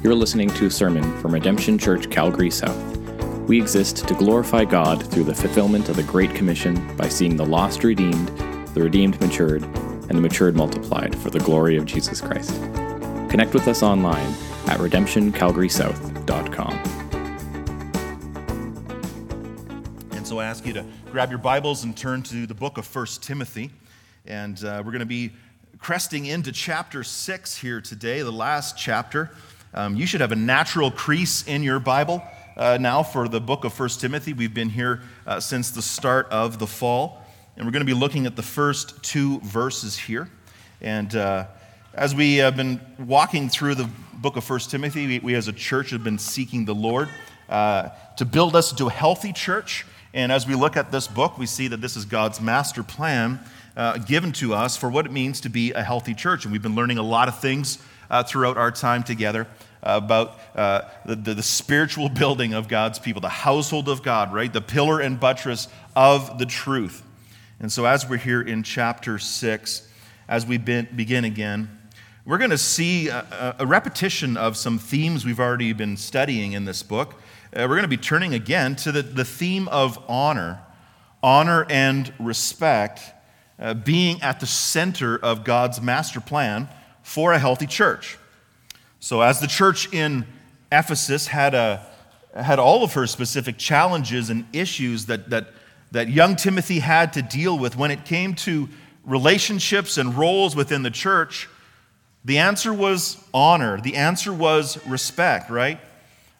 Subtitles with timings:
[0.00, 2.96] You're listening to a sermon from Redemption Church Calgary South.
[3.48, 7.44] We exist to glorify God through the fulfillment of the Great Commission by seeing the
[7.44, 8.28] lost redeemed,
[8.74, 12.54] the redeemed matured, and the matured multiplied for the glory of Jesus Christ.
[13.28, 14.32] Connect with us online
[14.68, 16.74] at redemptioncalgarysouth.com.
[20.12, 22.94] And so I ask you to grab your Bibles and turn to the book of
[22.94, 23.72] 1 Timothy.
[24.26, 25.32] And uh, we're going to be
[25.80, 29.32] cresting into chapter 6 here today, the last chapter.
[29.74, 32.22] Um, you should have a natural crease in your Bible
[32.56, 34.32] uh, now for the book of 1 Timothy.
[34.32, 37.22] We've been here uh, since the start of the fall.
[37.54, 40.30] And we're going to be looking at the first two verses here.
[40.80, 41.46] And uh,
[41.92, 45.52] as we have been walking through the book of 1 Timothy, we, we as a
[45.52, 47.10] church have been seeking the Lord
[47.50, 49.84] uh, to build us into a healthy church.
[50.14, 53.38] And as we look at this book, we see that this is God's master plan
[53.76, 56.44] uh, given to us for what it means to be a healthy church.
[56.44, 57.78] And we've been learning a lot of things
[58.10, 59.46] uh, throughout our time together
[59.82, 64.52] about uh, the, the, the, spiritual building of God's people, the household of God, right?
[64.52, 67.02] The pillar and buttress of the truth.
[67.60, 69.88] And so, as we're here in chapter 6,
[70.28, 71.68] as we begin again,
[72.24, 76.66] we're going to see a, a, repetition of some themes we've already been studying in
[76.66, 77.14] this book.
[77.56, 80.60] Uh, we're going to be turning again to the, the theme of honor,
[81.22, 83.00] honor and respect
[83.58, 86.68] uh, being at the center of God's master plan
[87.08, 88.18] for a healthy church.
[89.00, 90.26] So, as the church in
[90.70, 91.86] Ephesus had, a,
[92.36, 95.48] had all of her specific challenges and issues that, that,
[95.90, 98.68] that young Timothy had to deal with when it came to
[99.06, 101.48] relationships and roles within the church,
[102.26, 103.80] the answer was honor.
[103.80, 105.80] The answer was respect, right?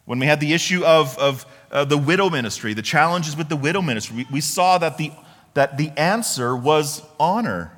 [0.05, 3.55] When we had the issue of, of uh, the widow ministry, the challenges with the
[3.55, 5.11] widow ministry, we, we saw that the
[5.55, 7.71] that the answer was honor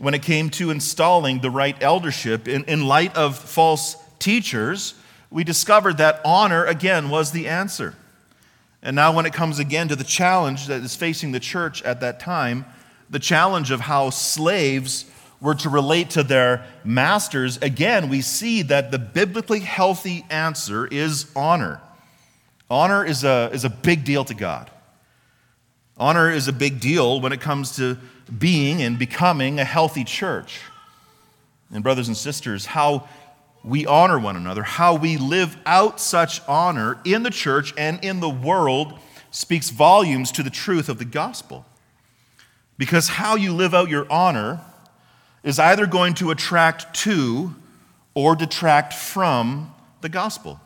[0.00, 2.48] when it came to installing the right eldership.
[2.48, 4.94] In, in light of false teachers,
[5.30, 7.94] we discovered that honor again was the answer.
[8.82, 12.00] And now, when it comes again to the challenge that is facing the church at
[12.00, 12.64] that time,
[13.10, 15.04] the challenge of how slaves
[15.38, 21.30] were to relate to their masters, again, we see that the biblically healthy answer is
[21.36, 21.78] honor.
[22.70, 24.70] Honor is a, is a big deal to God.
[25.98, 27.98] Honor is a big deal when it comes to
[28.38, 30.60] being and becoming a healthy church.
[31.72, 33.08] And, brothers and sisters, how
[33.62, 38.20] we honor one another, how we live out such honor in the church and in
[38.20, 38.98] the world
[39.30, 41.64] speaks volumes to the truth of the gospel.
[42.78, 44.60] Because how you live out your honor
[45.42, 47.54] is either going to attract to
[48.14, 50.60] or detract from the gospel.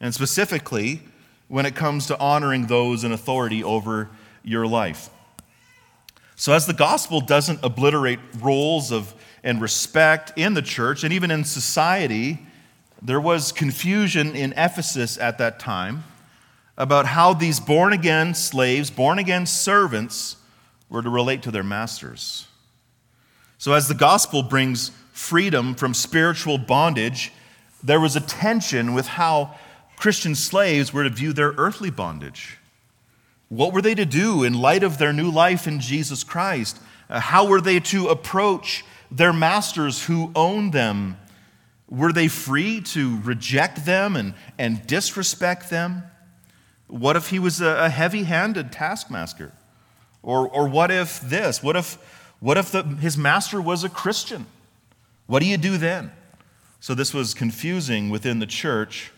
[0.00, 1.02] And specifically,
[1.48, 4.08] when it comes to honoring those in authority over
[4.42, 5.10] your life.
[6.42, 9.14] So, as the gospel doesn't obliterate roles of
[9.44, 12.40] and respect in the church and even in society,
[13.00, 16.02] there was confusion in Ephesus at that time
[16.76, 20.34] about how these born again slaves, born again servants,
[20.90, 22.48] were to relate to their masters.
[23.58, 27.32] So, as the gospel brings freedom from spiritual bondage,
[27.84, 29.54] there was a tension with how
[29.94, 32.58] Christian slaves were to view their earthly bondage.
[33.52, 36.80] What were they to do in light of their new life in Jesus Christ?
[37.10, 41.18] Uh, how were they to approach their masters who owned them?
[41.86, 46.04] Were they free to reject them and, and disrespect them?
[46.86, 49.52] What if he was a, a heavy handed taskmaster?
[50.22, 51.62] Or, or what if this?
[51.62, 51.98] What if,
[52.40, 54.46] what if the, his master was a Christian?
[55.26, 56.10] What do you do then?
[56.80, 59.12] So this was confusing within the church.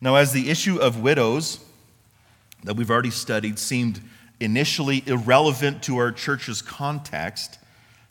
[0.00, 1.60] Now, as the issue of widows
[2.64, 4.00] that we've already studied seemed
[4.40, 7.58] initially irrelevant to our church's context,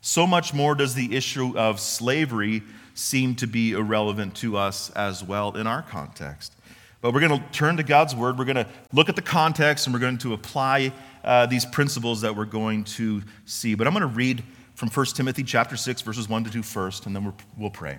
[0.00, 2.62] so much more does the issue of slavery
[2.94, 6.54] seem to be irrelevant to us as well in our context.
[7.00, 8.38] But we're going to turn to God's word.
[8.38, 10.92] We're going to look at the context and we're going to apply
[11.22, 13.74] uh, these principles that we're going to see.
[13.74, 14.42] But I'm going to read
[14.74, 17.98] from 1 Timothy chapter 6, verses 1 to 2 first, and then we'll pray.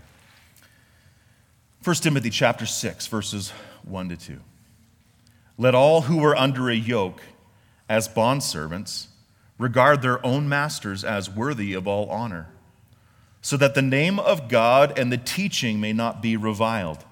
[1.83, 3.51] 1 Timothy chapter 6, verses
[3.83, 4.39] 1 to 2.
[5.57, 7.21] Let all who are under a yoke
[7.87, 9.07] as bondservants
[9.57, 12.49] regard their own masters as worthy of all honor,
[13.41, 17.05] so that the name of God and the teaching may not be reviled.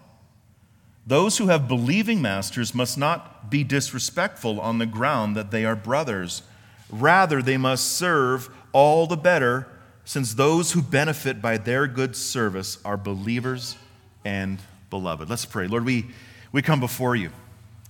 [1.05, 5.75] Those who have believing masters must not be disrespectful on the ground that they are
[5.75, 6.43] brothers.
[6.89, 9.67] Rather, they must serve all the better,
[10.05, 13.77] since those who benefit by their good service are believers
[14.25, 15.29] and beloved.
[15.29, 15.67] Let's pray.
[15.67, 16.07] Lord, we,
[16.51, 17.31] we come before you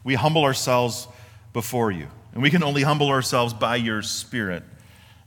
[0.04, 1.08] we humble ourselves
[1.54, 2.08] before you.
[2.34, 4.64] And we can only humble ourselves by your Spirit.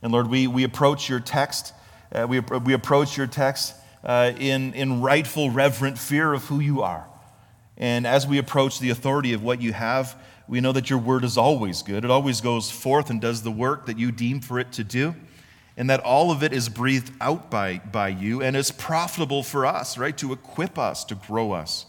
[0.03, 1.73] And Lord, we, we approach your text,
[2.13, 3.75] uh, we, we approach your text
[4.05, 7.07] uh, in, in rightful, reverent fear of who you are.
[7.77, 10.17] And as we approach the authority of what you have,
[10.49, 12.05] we know that your word is always good.
[12.05, 15.15] It always goes forth and does the work that you deem for it to do.
[15.77, 19.67] And that all of it is breathed out by, by you and is profitable for
[19.67, 20.17] us, right?
[20.19, 21.87] To equip us, to grow us,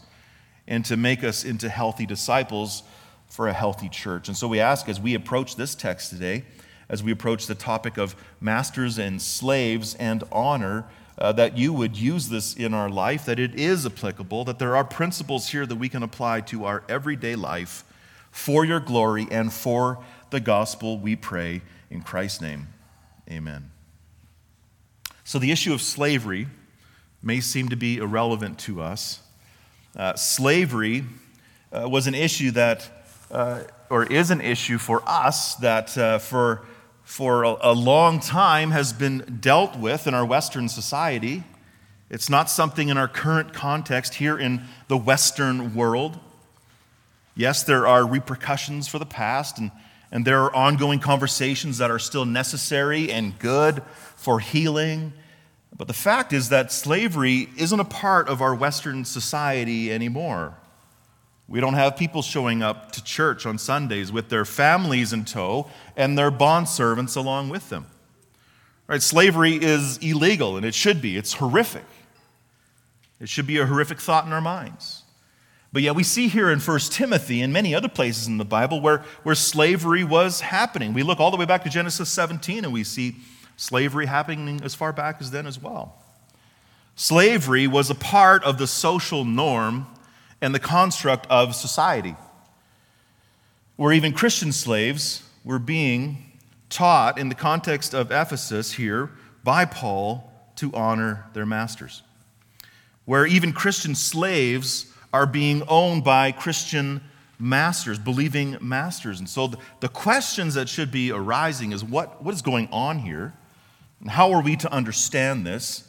[0.68, 2.84] and to make us into healthy disciples
[3.26, 4.28] for a healthy church.
[4.28, 6.44] And so we ask as we approach this text today,
[6.88, 10.84] as we approach the topic of masters and slaves and honor,
[11.18, 14.76] uh, that you would use this in our life, that it is applicable, that there
[14.76, 17.84] are principles here that we can apply to our everyday life
[18.30, 19.98] for your glory and for
[20.30, 22.68] the gospel, we pray in Christ's name.
[23.30, 23.70] Amen.
[25.24, 26.46] So, the issue of slavery
[27.22, 29.22] may seem to be irrelevant to us.
[29.98, 31.04] Uh, slavery
[31.72, 32.88] uh, was an issue that,
[33.32, 36.62] uh, or is an issue for us that uh, for,
[37.02, 41.42] for a, a long time has been dealt with in our Western society.
[42.10, 46.20] It's not something in our current context here in the Western world.
[47.34, 49.72] Yes, there are repercussions for the past, and,
[50.12, 53.82] and there are ongoing conversations that are still necessary and good
[54.14, 55.12] for healing.
[55.76, 60.56] But the fact is that slavery isn't a part of our Western society anymore.
[61.46, 65.70] We don't have people showing up to church on Sundays with their families in tow
[65.96, 67.86] and their bondservants along with them.
[68.86, 69.02] Right?
[69.02, 71.16] Slavery is illegal, and it should be.
[71.16, 71.84] It's horrific.
[73.20, 75.04] It should be a horrific thought in our minds.
[75.72, 78.80] But yet, we see here in 1 Timothy and many other places in the Bible
[78.80, 80.94] where, where slavery was happening.
[80.94, 83.16] We look all the way back to Genesis 17 and we see
[83.58, 86.00] slavery happening as far back as then as well.
[86.94, 89.86] Slavery was a part of the social norm
[90.40, 92.16] and the construct of society,
[93.76, 96.24] where even Christian slaves were being
[96.70, 99.10] taught in the context of Ephesus here
[99.42, 102.02] by Paul to honor their masters,
[103.06, 107.00] where even Christian slaves are being owned by Christian
[107.40, 109.18] masters, believing masters.
[109.18, 113.34] And so the questions that should be arising is what, what is going on here?
[114.00, 115.84] And how are we to understand this?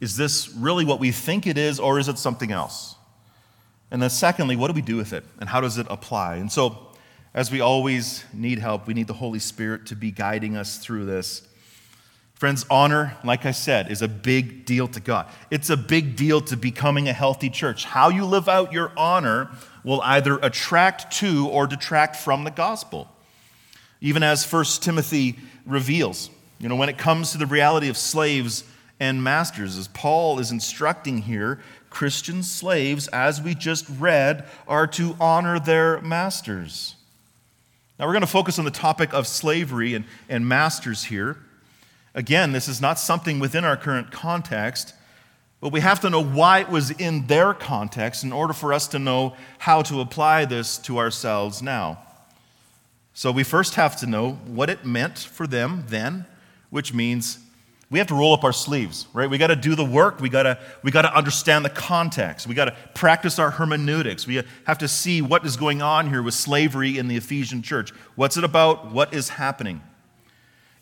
[0.00, 2.96] Is this really what we think it is, or is it something else?
[3.90, 6.36] And then, secondly, what do we do with it, and how does it apply?
[6.36, 6.78] And so,
[7.32, 11.06] as we always need help, we need the Holy Spirit to be guiding us through
[11.06, 11.46] this.
[12.34, 15.26] Friends, honor, like I said, is a big deal to God.
[15.50, 17.84] It's a big deal to becoming a healthy church.
[17.84, 19.50] How you live out your honor
[19.84, 23.08] will either attract to or detract from the gospel.
[24.00, 26.28] Even as 1 Timothy reveals,
[26.64, 28.64] you know, when it comes to the reality of slaves
[28.98, 35.14] and masters, as Paul is instructing here, Christian slaves, as we just read, are to
[35.20, 36.94] honor their masters.
[37.98, 41.36] Now, we're going to focus on the topic of slavery and, and masters here.
[42.14, 44.94] Again, this is not something within our current context,
[45.60, 48.88] but we have to know why it was in their context in order for us
[48.88, 51.98] to know how to apply this to ourselves now.
[53.12, 56.24] So we first have to know what it meant for them then,
[56.74, 57.38] which means
[57.88, 59.30] we have to roll up our sleeves, right?
[59.30, 60.20] We got to do the work.
[60.20, 62.48] We got to we got to understand the context.
[62.48, 64.26] We got to practice our hermeneutics.
[64.26, 67.90] We have to see what is going on here with slavery in the Ephesian church.
[68.16, 68.90] What's it about?
[68.90, 69.82] What is happening?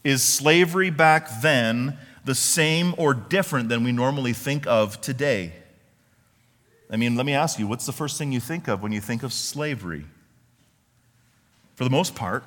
[0.03, 5.53] Is slavery back then the same or different than we normally think of today?
[6.91, 9.01] I mean, let me ask you, what's the first thing you think of when you
[9.03, 10.07] think of slavery?
[11.75, 12.45] For the most part,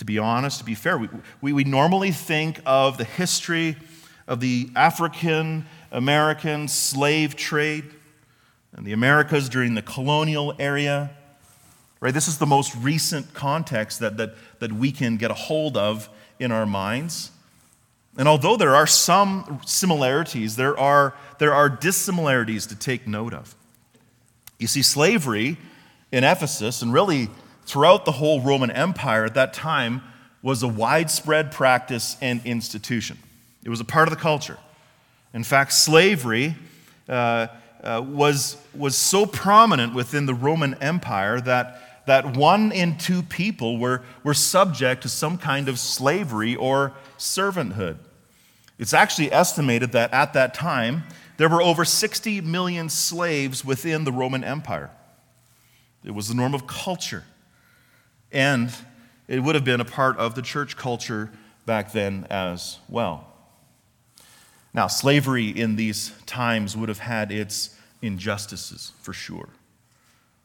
[0.00, 1.08] to be honest, to be fair, we,
[1.42, 3.76] we, we normally think of the history
[4.26, 7.84] of the African American slave trade
[8.72, 11.10] and the Americas during the colonial area.
[12.00, 12.14] Right?
[12.14, 16.08] This is the most recent context that, that, that we can get a hold of
[16.38, 17.30] in our minds.
[18.16, 23.54] And although there are some similarities, there are, there are dissimilarities to take note of.
[24.58, 25.58] You see, slavery
[26.10, 27.28] in Ephesus, and really
[27.70, 30.02] throughout the whole Roman Empire at that time,
[30.42, 33.18] was a widespread practice and institution.
[33.62, 34.58] It was a part of the culture.
[35.34, 36.56] In fact, slavery
[37.08, 37.48] uh,
[37.82, 43.78] uh, was, was so prominent within the Roman Empire that that one in two people
[43.78, 47.98] were, were subject to some kind of slavery or servanthood.
[48.80, 51.04] It's actually estimated that at that time,
[51.36, 54.90] there were over 60 million slaves within the Roman Empire.
[56.02, 57.22] It was the norm of culture.
[58.32, 58.72] And
[59.28, 61.30] it would have been a part of the church culture
[61.66, 63.26] back then as well.
[64.72, 69.48] Now, slavery in these times would have had its injustices for sure.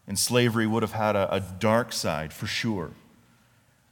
[0.07, 2.91] And slavery would have had a, a dark side for sure.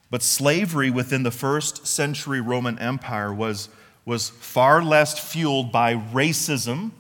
[0.09, 3.69] But slavery within the first century Roman Empire was,
[4.05, 6.91] was far less fueled by racism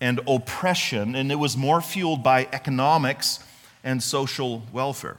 [0.00, 3.38] and oppression, and it was more fueled by economics
[3.84, 5.18] and social welfare.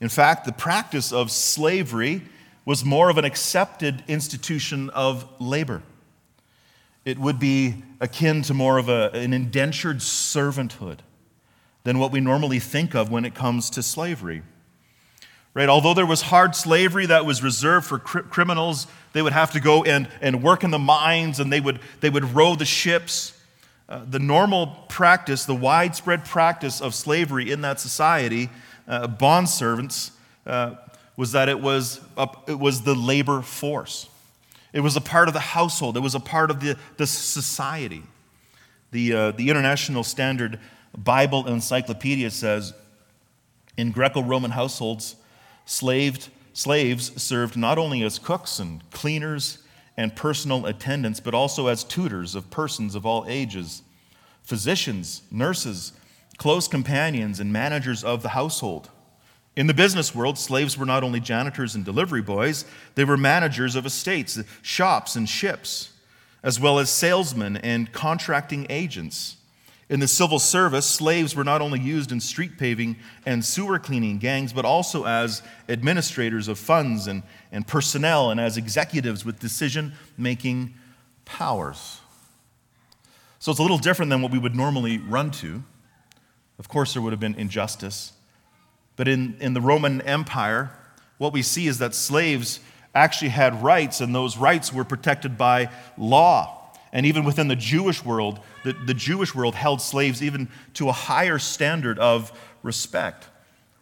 [0.00, 2.22] In fact, the practice of slavery
[2.64, 5.82] was more of an accepted institution of labor.
[7.04, 10.98] It would be akin to more of a, an indentured servanthood
[11.84, 14.42] than what we normally think of when it comes to slavery.
[15.54, 15.68] Right?
[15.68, 19.60] Although there was hard slavery that was reserved for cr- criminals, they would have to
[19.60, 23.32] go and, and work in the mines and they would, they would row the ships.
[23.88, 28.50] Uh, the normal practice, the widespread practice of slavery in that society,
[28.88, 30.12] uh, bond servants,
[30.46, 30.74] uh,
[31.16, 34.08] was that it was, a, it was the labor force.
[34.72, 38.02] It was a part of the household, it was a part of the, the society.
[38.90, 40.58] The, uh, the International Standard
[40.96, 42.72] Bible Encyclopedia says
[43.76, 45.16] in Greco Roman households,
[45.66, 49.58] slaved, slaves served not only as cooks and cleaners
[49.96, 53.82] and personal attendants, but also as tutors of persons of all ages,
[54.42, 55.92] physicians, nurses,
[56.38, 58.88] close companions, and managers of the household.
[59.56, 62.64] In the business world, slaves were not only janitors and delivery boys,
[62.94, 65.92] they were managers of estates, shops, and ships,
[66.44, 69.36] as well as salesmen and contracting agents.
[69.88, 74.18] In the civil service, slaves were not only used in street paving and sewer cleaning
[74.18, 79.94] gangs, but also as administrators of funds and, and personnel and as executives with decision
[80.16, 80.74] making
[81.24, 82.00] powers.
[83.40, 85.64] So it's a little different than what we would normally run to.
[86.58, 88.12] Of course, there would have been injustice
[88.98, 90.72] but in, in the Roman Empire,
[91.18, 92.58] what we see is that slaves
[92.96, 96.72] actually had rights, and those rights were protected by law.
[96.92, 100.92] And even within the Jewish world, the, the Jewish world held slaves even to a
[100.92, 102.32] higher standard of
[102.64, 103.28] respect.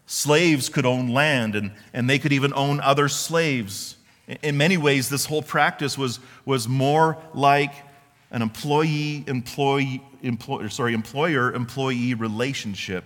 [0.05, 3.97] Slaves could own land, and, and they could even own other slaves.
[4.43, 7.73] In many ways, this whole practice was, was more like
[8.31, 13.05] an employee employee, employ, sorry, employer employee relationship.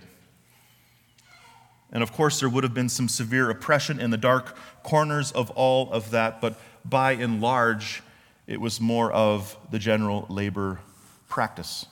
[1.91, 5.49] And of course, there would have been some severe oppression in the dark corners of
[5.51, 8.01] all of that, but by and large,
[8.47, 10.79] it was more of the general labor
[11.27, 11.85] practice.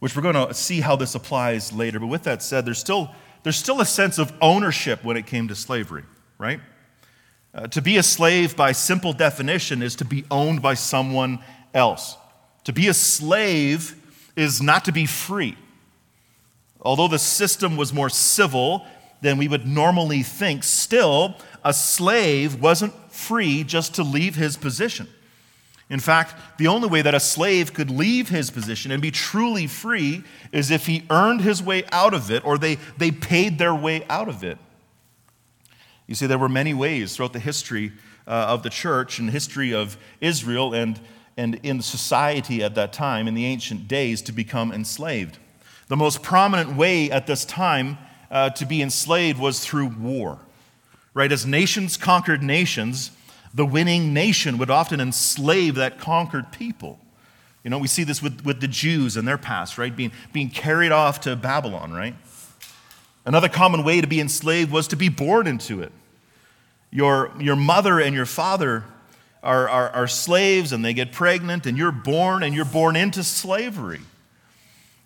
[0.00, 2.00] Which we're going to see how this applies later.
[2.00, 3.10] But with that said, there's still,
[3.44, 6.02] there's still a sense of ownership when it came to slavery,
[6.38, 6.60] right?
[7.54, 11.38] Uh, to be a slave, by simple definition, is to be owned by someone
[11.72, 12.16] else.
[12.64, 14.01] To be a slave
[14.36, 15.56] is not to be free.
[16.80, 18.84] Although the system was more civil
[19.20, 25.08] than we would normally think, still, a slave wasn't free just to leave his position.
[25.88, 29.66] In fact, the only way that a slave could leave his position and be truly
[29.66, 33.74] free is if he earned his way out of it or they, they paid their
[33.74, 34.58] way out of it.
[36.06, 37.92] You see, there were many ways throughout the history
[38.26, 40.98] uh, of the church and history of Israel and,
[41.36, 45.38] and in society at that time, in the ancient days, to become enslaved.
[45.88, 47.98] The most prominent way at this time
[48.30, 50.38] uh, to be enslaved was through war.
[51.14, 51.30] Right?
[51.30, 53.10] As nations conquered nations,
[53.54, 56.98] the winning nation would often enslave that conquered people.
[57.62, 59.94] You know, we see this with, with the Jews and their past, right?
[59.94, 62.14] Being, being carried off to Babylon, right?
[63.24, 65.92] Another common way to be enslaved was to be born into it.
[66.90, 68.84] Your, your mother and your father
[69.42, 73.24] are, are, are slaves and they get pregnant, and you're born and you're born into
[73.24, 74.00] slavery.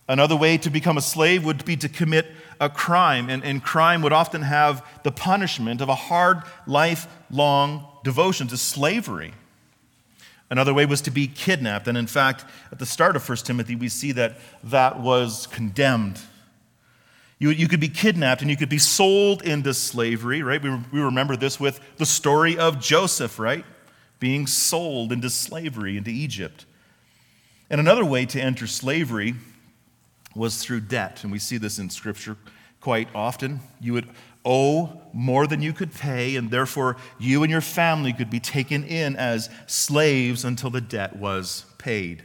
[0.09, 2.26] Another way to become a slave would be to commit
[2.61, 8.47] a crime, and, and crime would often have the punishment of a hard, lifelong devotion
[8.49, 9.35] to slavery.
[10.49, 13.75] Another way was to be kidnapped, and in fact, at the start of 1 Timothy,
[13.75, 16.21] we see that that was condemned.
[17.38, 20.62] You, you could be kidnapped and you could be sold into slavery, right?
[20.62, 23.64] We, we remember this with the story of Joseph, right?
[24.18, 26.66] Being sold into slavery into Egypt.
[27.68, 29.35] And another way to enter slavery
[30.35, 31.23] was through debt.
[31.23, 32.37] And we see this in Scripture
[32.80, 33.61] quite often.
[33.80, 34.08] You would
[34.44, 38.85] owe more than you could pay, and therefore you and your family could be taken
[38.85, 42.23] in as slaves until the debt was paid.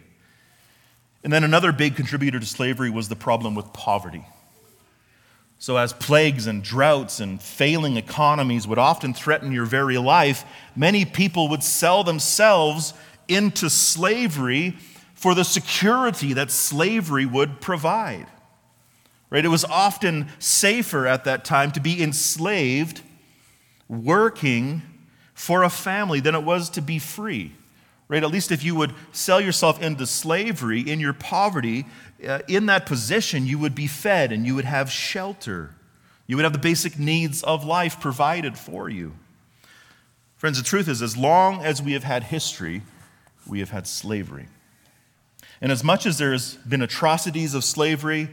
[1.23, 4.25] And then another big contributor to slavery was the problem with poverty.
[5.61, 10.43] So, as plagues and droughts and failing economies would often threaten your very life,
[10.75, 12.95] many people would sell themselves
[13.27, 14.75] into slavery
[15.13, 18.25] for the security that slavery would provide.
[19.29, 19.45] Right?
[19.45, 23.01] It was often safer at that time to be enslaved,
[23.87, 24.81] working
[25.35, 27.51] for a family, than it was to be free.
[28.07, 28.23] Right?
[28.23, 31.85] At least if you would sell yourself into slavery in your poverty,
[32.25, 35.75] uh, in that position, you would be fed and you would have shelter.
[36.27, 39.13] You would have the basic needs of life provided for you.
[40.37, 42.81] Friends, the truth is, as long as we have had history,
[43.45, 44.47] we have had slavery.
[45.61, 48.29] And as much as there's been atrocities of slavery,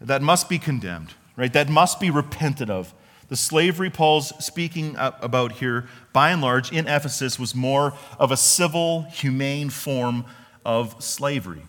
[0.00, 1.52] that must be condemned, right?
[1.52, 2.94] That must be repented of.
[3.28, 8.36] The slavery Paul's speaking about here, by and large, in Ephesus, was more of a
[8.36, 10.24] civil, humane form
[10.64, 11.62] of slavery.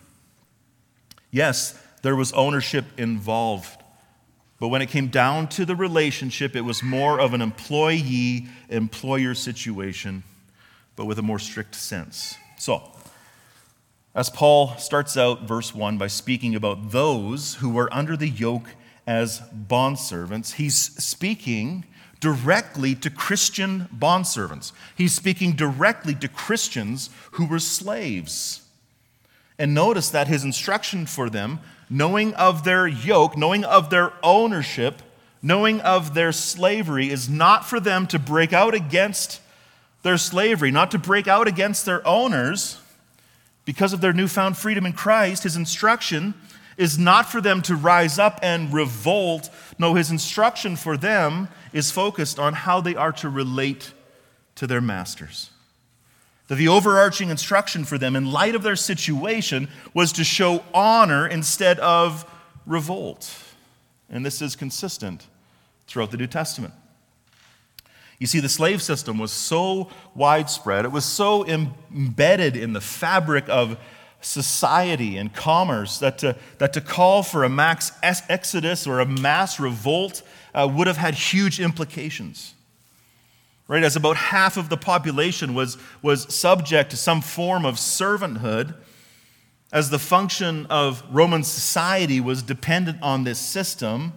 [1.32, 3.82] Yes, there was ownership involved,
[4.60, 9.34] but when it came down to the relationship, it was more of an employee employer
[9.34, 10.22] situation,
[10.94, 12.36] but with a more strict sense.
[12.58, 12.92] So,
[14.14, 18.68] as Paul starts out verse 1 by speaking about those who were under the yoke
[19.06, 21.86] as bondservants, he's speaking
[22.20, 24.72] directly to Christian bondservants.
[24.94, 28.61] He's speaking directly to Christians who were slaves.
[29.58, 35.02] And notice that his instruction for them, knowing of their yoke, knowing of their ownership,
[35.42, 39.40] knowing of their slavery, is not for them to break out against
[40.02, 42.78] their slavery, not to break out against their owners
[43.64, 45.44] because of their newfound freedom in Christ.
[45.44, 46.34] His instruction
[46.76, 49.50] is not for them to rise up and revolt.
[49.78, 53.92] No, his instruction for them is focused on how they are to relate
[54.56, 55.50] to their masters.
[56.52, 61.26] That the overarching instruction for them, in light of their situation, was to show honor
[61.26, 62.30] instead of
[62.66, 63.34] revolt.
[64.10, 65.28] And this is consistent
[65.86, 66.74] throughout the New Testament.
[68.18, 73.48] You see, the slave system was so widespread, it was so embedded in the fabric
[73.48, 73.78] of
[74.20, 79.58] society and commerce that to, that to call for a mass exodus or a mass
[79.58, 80.22] revolt
[80.54, 82.52] uh, would have had huge implications.
[83.72, 88.74] Right, as about half of the population was, was subject to some form of servanthood,
[89.72, 94.12] as the function of Roman society was dependent on this system,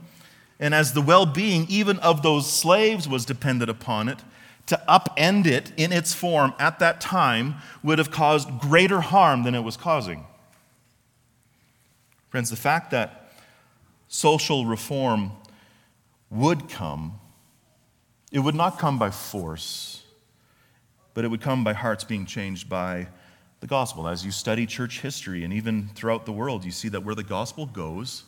[0.60, 4.20] and as the well being even of those slaves was dependent upon it,
[4.66, 9.56] to upend it in its form at that time would have caused greater harm than
[9.56, 10.26] it was causing.
[12.28, 13.32] Friends, the fact that
[14.10, 15.32] social reform
[16.30, 17.22] would come,
[18.36, 20.04] it would not come by force,
[21.14, 23.08] but it would come by hearts being changed by
[23.62, 24.10] the gospel.
[24.10, 27.24] As you study church history and even throughout the world, you see that where the
[27.24, 28.26] gospel goes,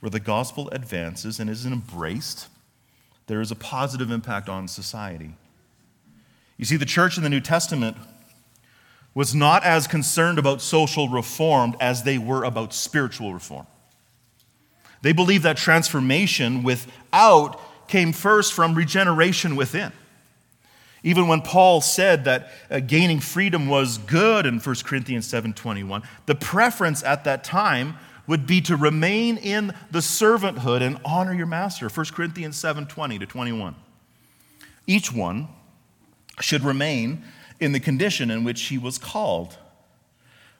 [0.00, 2.48] where the gospel advances and is embraced,
[3.26, 5.34] there is a positive impact on society.
[6.58, 7.96] You see, the church in the New Testament
[9.14, 13.66] was not as concerned about social reform as they were about spiritual reform.
[15.00, 19.92] They believed that transformation without came first from regeneration within.
[21.02, 26.34] Even when Paul said that uh, gaining freedom was good in 1 Corinthians 7:21, the
[26.34, 27.96] preference at that time
[28.26, 31.88] would be to remain in the servanthood and honor your master.
[31.88, 33.76] 1 Corinthians 7 20 to 21.
[34.86, 35.48] Each one
[36.40, 37.24] should remain
[37.60, 39.56] in the condition in which he was called.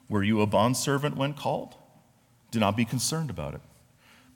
[0.08, 1.74] Were you a bondservant when called?
[2.50, 3.60] Do not be concerned about it.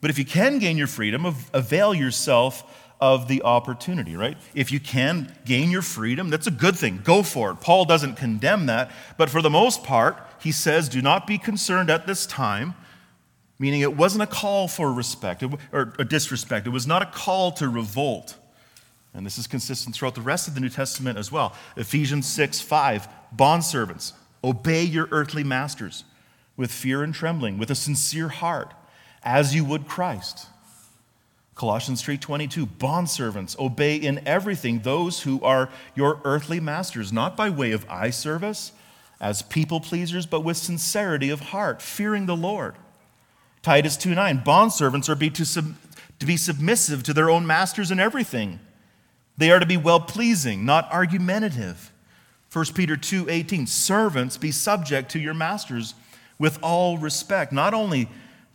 [0.00, 4.36] But if you can gain your freedom, avail yourself of the opportunity, right?
[4.54, 7.00] If you can gain your freedom, that's a good thing.
[7.02, 7.60] Go for it.
[7.60, 8.90] Paul doesn't condemn that.
[9.16, 12.74] But for the most part, he says, do not be concerned at this time
[13.60, 16.66] meaning it wasn't a call for respect or a disrespect.
[16.66, 18.34] It was not a call to revolt.
[19.12, 21.54] And this is consistent throughout the rest of the New Testament as well.
[21.76, 26.04] Ephesians 6 5, bondservants, obey your earthly masters
[26.56, 28.72] with fear and trembling, with a sincere heart,
[29.22, 30.46] as you would Christ.
[31.54, 37.72] Colossians 3:22 bondservants obey in everything those who are your earthly masters not by way
[37.72, 38.72] of eye service
[39.20, 42.76] as people pleasers but with sincerity of heart fearing the Lord
[43.62, 45.74] Titus 2:9 Bondservants are be to, sub,
[46.18, 48.58] to be submissive to their own masters in everything.
[49.36, 51.92] They are to be well pleasing, not argumentative.
[52.50, 55.94] 1 Peter 2:18 Servants be subject to your masters
[56.38, 58.08] with all respect, not only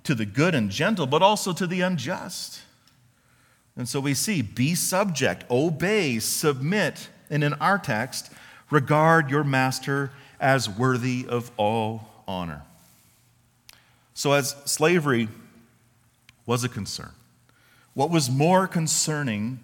[0.06, 2.62] to the good and gentle, but also to the unjust.
[3.76, 8.32] And so we see be subject, obey, submit, and in our text,
[8.70, 12.64] regard your master as worthy of all honor.
[14.14, 15.28] So, as slavery
[16.46, 17.12] was a concern,
[17.94, 19.60] what was more concerning,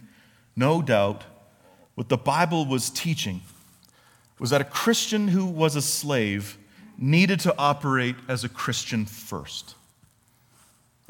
[0.56, 1.24] no doubt,
[1.96, 3.42] what the Bible was teaching
[4.40, 6.58] was that a Christian who was a slave
[6.98, 9.76] needed to operate as a Christian first.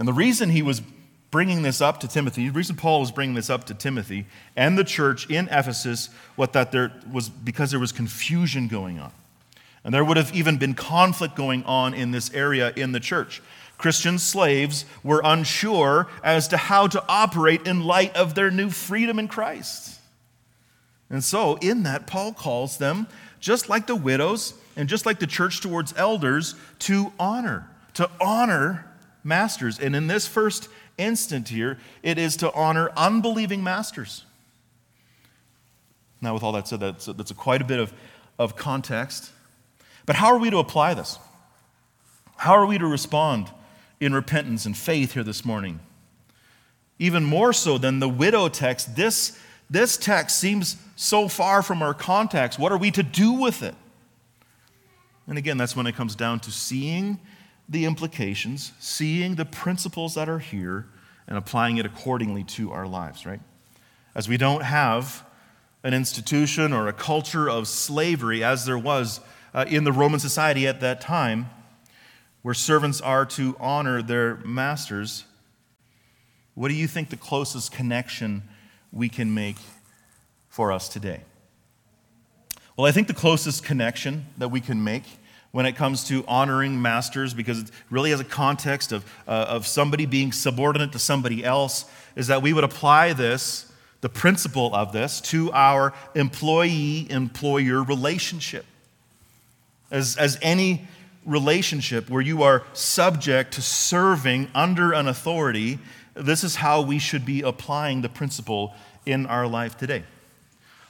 [0.01, 0.81] And the reason he was
[1.29, 4.75] bringing this up to Timothy, the reason Paul was bringing this up to Timothy and
[4.75, 9.11] the church in Ephesus, what that there was because there was confusion going on.
[9.83, 13.43] And there would have even been conflict going on in this area in the church.
[13.77, 19.19] Christian slaves were unsure as to how to operate in light of their new freedom
[19.19, 19.99] in Christ.
[21.11, 23.05] And so, in that, Paul calls them,
[23.39, 28.87] just like the widows and just like the church towards elders, to honor, to honor
[29.23, 29.79] masters.
[29.79, 34.25] And in this first instant here, it is to honor unbelieving masters.
[36.21, 37.93] Now, with all that said, that's, that's a quite a bit of,
[38.37, 39.31] of context.
[40.05, 41.17] But how are we to apply this?
[42.37, 43.49] How are we to respond
[43.99, 45.79] in repentance and faith here this morning?
[46.99, 51.93] Even more so than the widow text, this, this text seems so far from our
[51.93, 52.59] context.
[52.59, 53.75] What are we to do with it?
[55.27, 57.19] And again, that's when it comes down to seeing
[57.71, 60.87] the implications, seeing the principles that are here,
[61.25, 63.39] and applying it accordingly to our lives, right?
[64.13, 65.25] As we don't have
[65.83, 69.21] an institution or a culture of slavery as there was
[69.53, 71.49] uh, in the Roman society at that time,
[72.41, 75.23] where servants are to honor their masters,
[76.53, 78.43] what do you think the closest connection
[78.91, 79.57] we can make
[80.49, 81.21] for us today?
[82.75, 85.03] Well, I think the closest connection that we can make
[85.51, 89.67] when it comes to honoring masters, because it really has a context of, uh, of
[89.67, 91.85] somebody being subordinate to somebody else,
[92.15, 98.65] is that we would apply this the principle of this to our employee employer relationship.
[99.91, 100.87] As, as any
[101.25, 105.77] relationship where you are subject to serving under an authority,
[106.15, 108.73] this is how we should be applying the principle
[109.05, 110.03] in our life today.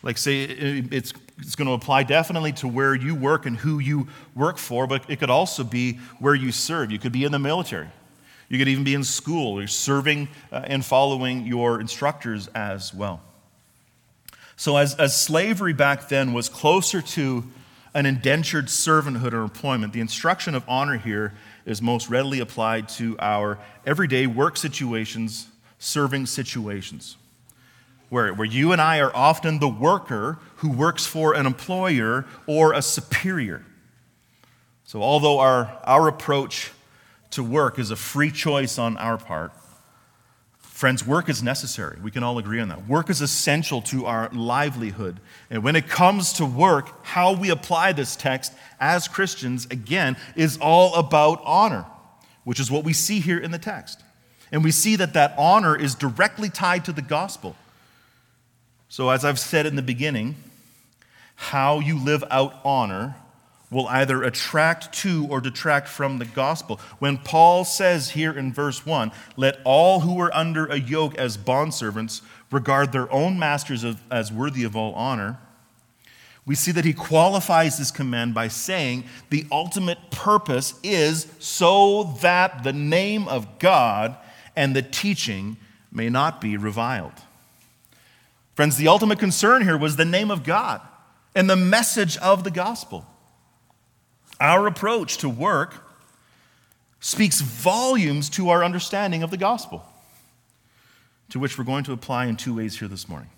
[0.04, 4.08] Like, say, it's, it's going to apply definitely to where you work and who you
[4.36, 6.91] work for, but it could also be where you serve.
[6.91, 7.89] You could be in the military.
[8.47, 13.21] You could even be in school or serving uh, and following your instructors as well.
[14.58, 17.45] So, as, as slavery back then was closer to
[17.93, 21.34] an indentured servanthood or employment, the instruction of honor here
[21.65, 25.47] is most readily applied to our everyday work situations,
[25.80, 27.17] serving situations,
[28.12, 32.74] where, where you and I are often the worker who works for an employer or
[32.74, 33.65] a superior.
[34.84, 36.74] So, although our, our approach
[37.30, 39.54] to work is a free choice on our part.
[40.60, 41.97] Friends, work is necessary.
[42.04, 42.86] We can all agree on that.
[42.86, 45.21] Work is essential to our livelihood.
[45.50, 50.58] And when it comes to work, how we apply this text as Christians, again, is
[50.58, 51.86] all about honor,
[52.43, 54.04] which is what we see here in the text.
[54.52, 57.56] And we see that that honor is directly tied to the gospel.
[58.91, 60.36] So, as I've said in the beginning,
[61.38, 63.15] how you live out honor
[63.69, 66.77] will either attract to or detract from the gospel.
[66.99, 71.38] When Paul says here in verse 1, let all who are under a yoke as
[71.38, 75.39] bondservants regard their own masters as worthy of all honor,
[76.45, 82.65] we see that he qualifies this command by saying the ultimate purpose is so that
[82.65, 84.17] the name of God
[84.54, 85.56] and the teaching
[85.93, 87.13] may not be reviled.
[88.62, 90.82] Friends, the ultimate concern here was the name of God
[91.34, 93.08] and the message of the gospel.
[94.39, 95.84] Our approach to work
[97.00, 99.84] speaks volumes to our understanding of the gospel,
[101.30, 103.32] to which we're going to apply in two ways here this morning.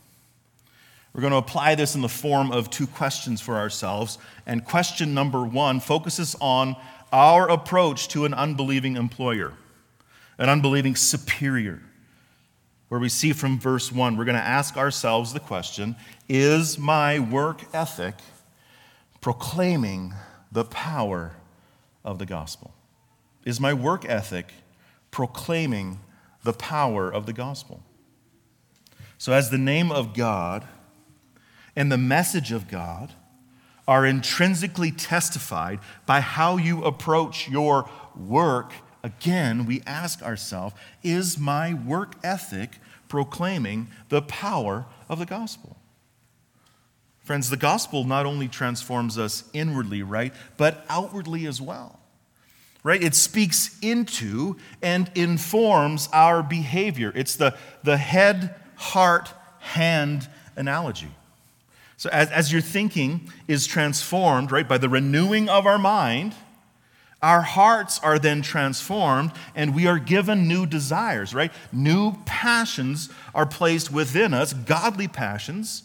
[1.13, 4.17] We're going to apply this in the form of two questions for ourselves.
[4.45, 6.75] And question number one focuses on
[7.13, 9.53] our approach to an unbelieving employer,
[10.37, 11.81] an unbelieving superior.
[12.93, 15.95] Where we see from verse one, we're going to ask ourselves the question
[16.29, 18.13] Is my work ethic
[19.19, 20.13] proclaiming
[20.51, 21.31] the power
[22.05, 22.71] of the gospel?
[23.45, 24.53] Is my work ethic
[25.09, 26.01] proclaiming
[26.43, 27.81] the power of the gospel?
[29.17, 30.63] So, as the name of God
[31.75, 33.11] and the message of God
[33.87, 38.71] are intrinsically testified by how you approach your work,
[39.03, 45.77] again, we ask ourselves is my work ethic proclaiming the power of the gospel?
[47.23, 51.99] Friends, the gospel not only transforms us inwardly, right, but outwardly as well.
[52.83, 53.01] Right?
[53.01, 57.13] It speaks into and informs our behavior.
[57.15, 61.11] It's the, the head, heart, hand analogy.
[61.95, 66.35] So, as, as your thinking is transformed, right, by the renewing of our mind,
[67.23, 71.51] our hearts are then transformed and we are given new desires, right?
[71.71, 75.83] New passions are placed within us, godly passions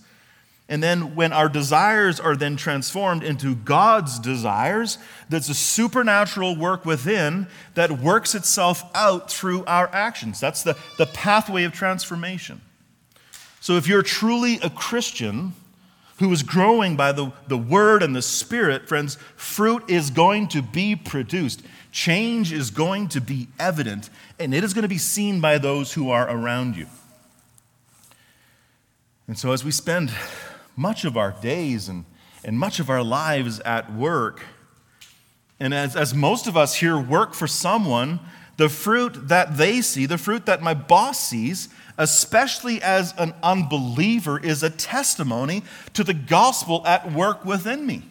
[0.68, 4.98] and then when our desires are then transformed into God's desires,
[5.30, 10.40] that's a supernatural work within that works itself out through our actions.
[10.40, 12.60] That's the, the pathway of transformation.
[13.60, 15.54] So if you're truly a Christian
[16.18, 20.62] who is growing by the, the Word and the Spirit, friends, fruit is going to
[20.62, 21.62] be produced.
[21.92, 25.92] Change is going to be evident, and it is going to be seen by those
[25.94, 26.86] who are around you.
[29.26, 30.10] And so as we spend
[30.78, 32.04] much of our days and,
[32.44, 34.44] and much of our lives at work.
[35.58, 38.20] And as, as most of us here work for someone,
[38.58, 41.68] the fruit that they see, the fruit that my boss sees,
[41.98, 48.04] especially as an unbeliever, is a testimony to the gospel at work within me.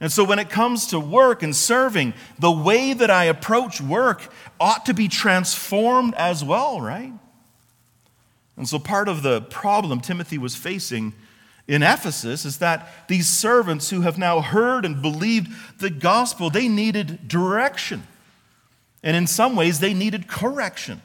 [0.00, 4.32] And so, when it comes to work and serving, the way that I approach work
[4.58, 7.12] ought to be transformed as well, right?
[8.56, 11.12] And so, part of the problem Timothy was facing
[11.68, 16.66] in Ephesus is that these servants who have now heard and believed the gospel, they
[16.66, 18.02] needed direction.
[19.04, 21.00] And in some ways, they needed correction.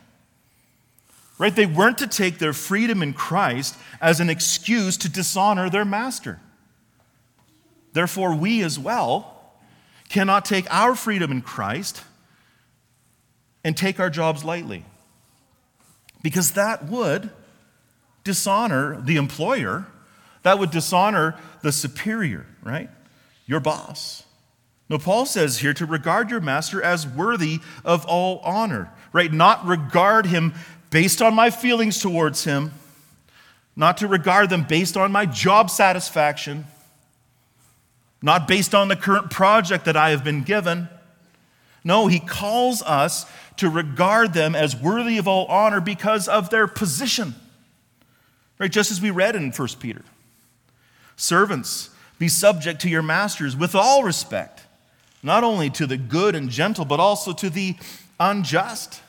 [1.38, 1.56] Right?
[1.56, 6.40] They weren't to take their freedom in Christ as an excuse to dishonor their master.
[7.94, 9.54] Therefore, we as well
[10.10, 12.04] cannot take our freedom in Christ
[13.64, 14.86] and take our jobs lightly.
[16.24, 17.30] Because that would
[18.24, 19.86] dishonor the employer,
[20.44, 22.90] that would dishonor the superior, right?
[23.46, 24.24] Your boss.
[24.90, 29.32] Now, Paul says here to regard your master as worthy of all honor, right?
[29.32, 30.54] Not regard him
[30.90, 32.72] based on my feelings towards him,
[33.76, 36.66] not to regard them based on my job satisfaction,
[38.22, 40.90] not based on the current project that I have been given.
[41.84, 43.26] No, he calls us
[43.58, 47.36] to regard them as worthy of all honor because of their position.
[48.58, 48.72] Right?
[48.72, 50.04] Just as we read in 1 Peter.
[51.16, 54.64] Servants, be subject to your masters with all respect
[55.24, 57.76] not only to the good and gentle, but also to the
[58.20, 59.02] unjust.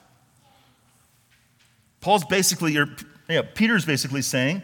[2.01, 2.89] Paul's basically, or
[3.29, 4.63] yeah, Peter's basically saying,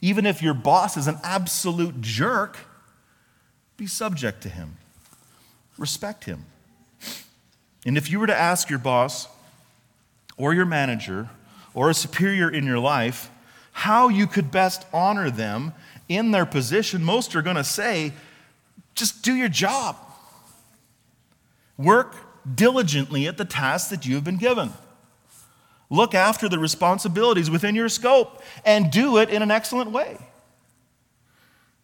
[0.00, 2.58] even if your boss is an absolute jerk,
[3.76, 4.76] be subject to him,
[5.78, 6.44] respect him.
[7.86, 9.28] And if you were to ask your boss
[10.36, 11.28] or your manager
[11.74, 13.30] or a superior in your life
[13.72, 15.72] how you could best honor them
[16.08, 18.12] in their position, most are going to say,
[18.94, 19.96] just do your job.
[21.76, 22.14] Work
[22.54, 24.72] diligently at the task that you have been given.
[25.94, 30.18] Look after the responsibilities within your scope and do it in an excellent way.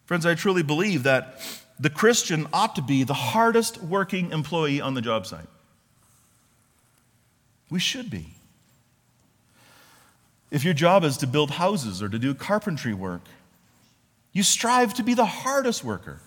[0.03, 1.39] Friends, I truly believe that
[1.79, 5.47] the Christian ought to be the hardest working employee on the job site.
[7.69, 8.33] We should be.
[10.51, 13.21] If your job is to build houses or to do carpentry work,
[14.33, 16.19] you strive to be the hardest worker.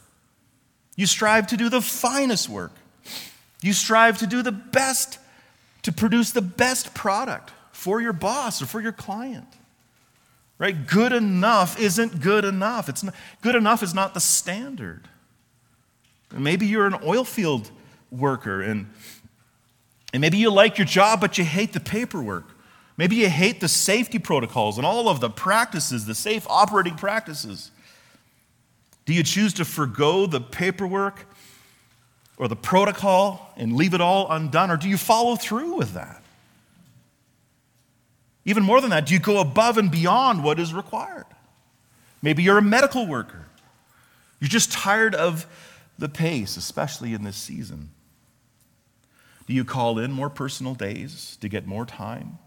[0.96, 2.72] You strive to do the finest work.
[3.60, 5.18] You strive to do the best,
[5.82, 9.48] to produce the best product for your boss or for your client.
[10.58, 10.86] Right?
[10.86, 12.88] Good enough isn't good enough.
[12.88, 15.08] It's not, good enough is not the standard.
[16.32, 17.70] Maybe you're an oil field
[18.10, 18.90] worker and,
[20.12, 22.44] and maybe you like your job, but you hate the paperwork.
[22.96, 27.72] Maybe you hate the safety protocols and all of the practices, the safe operating practices.
[29.04, 31.26] Do you choose to forego the paperwork
[32.36, 34.70] or the protocol and leave it all undone?
[34.70, 36.23] Or do you follow through with that?
[38.44, 41.24] Even more than that, do you go above and beyond what is required?
[42.20, 43.46] Maybe you're a medical worker.
[44.40, 45.46] You're just tired of
[45.98, 47.90] the pace, especially in this season.
[49.46, 52.38] Do you call in more personal days to get more time?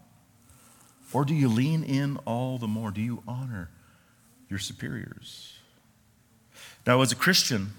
[1.12, 2.90] Or do you lean in all the more?
[2.90, 3.70] Do you honor
[4.48, 5.54] your superiors?
[6.86, 7.72] Now, as a Christian,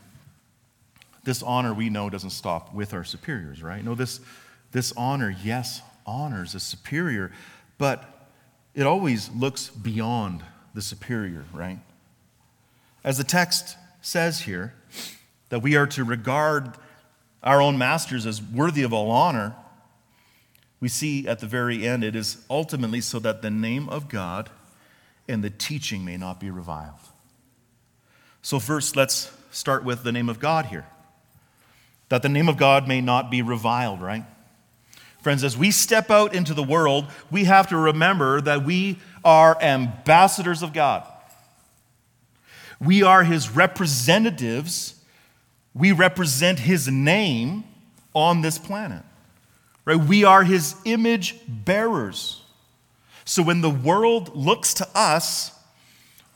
[1.23, 3.83] this honor we know doesn't stop with our superiors, right?
[3.83, 4.19] No, this,
[4.71, 7.31] this honor, yes, honors a superior,
[7.79, 8.29] but
[8.75, 10.43] it always looks beyond
[10.75, 11.79] the superior, right?
[13.03, 14.75] As the text says here,
[15.49, 16.75] that we are to regard
[17.41, 19.55] our own masters as worthy of all honor,
[20.79, 24.51] we see at the very end it is ultimately so that the name of God
[25.27, 26.99] and the teaching may not be reviled.
[28.41, 30.85] So, first, let's start with the name of God here
[32.09, 34.25] that the name of God may not be reviled, right?
[35.21, 39.61] Friends, as we step out into the world, we have to remember that we are
[39.61, 41.03] ambassadors of God.
[42.79, 44.95] We are his representatives.
[45.73, 47.65] We represent his name
[48.13, 49.03] on this planet.
[49.83, 49.99] Right?
[49.99, 52.41] We are his image bearers.
[53.25, 55.51] So when the world looks to us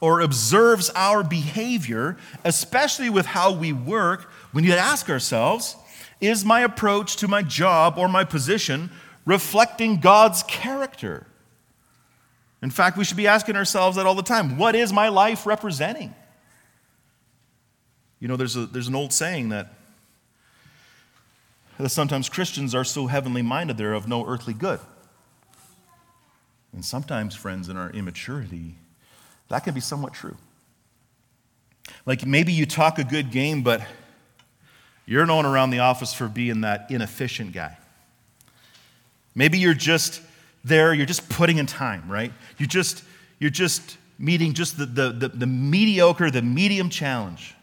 [0.02, 5.78] or observes our behavior, especially with how we work, we need to ask ourselves
[6.22, 8.90] is my approach to my job or my position
[9.26, 11.28] reflecting God's character?
[12.62, 14.58] In fact, we should be asking ourselves that all the time.
[14.58, 16.16] What is my life representing?
[18.20, 19.74] You know, there's, a, there's an old saying that,
[21.78, 24.80] that sometimes Christians are so heavenly minded they're of no earthly good.
[26.72, 28.76] And sometimes, friends, in our immaturity,
[29.50, 30.38] that can be somewhat true.
[32.06, 33.82] Like maybe you talk a good game, but
[35.06, 37.78] you're known around the office for being that inefficient guy.
[39.36, 40.22] Maybe you're just
[40.64, 42.32] there, you're just putting in time, right?
[42.58, 43.04] You just,
[43.40, 47.56] you're just meeting just the, the, the, the mediocre, the medium challenge.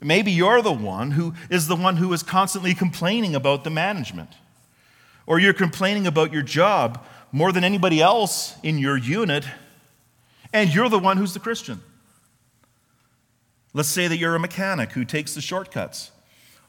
[0.00, 4.30] Maybe you're the one who is the one who is constantly complaining about the management.
[5.26, 9.44] Or you're complaining about your job more than anybody else in your unit,
[10.52, 11.80] and you're the one who's the Christian.
[13.74, 16.10] Let's say that you're a mechanic who takes the shortcuts,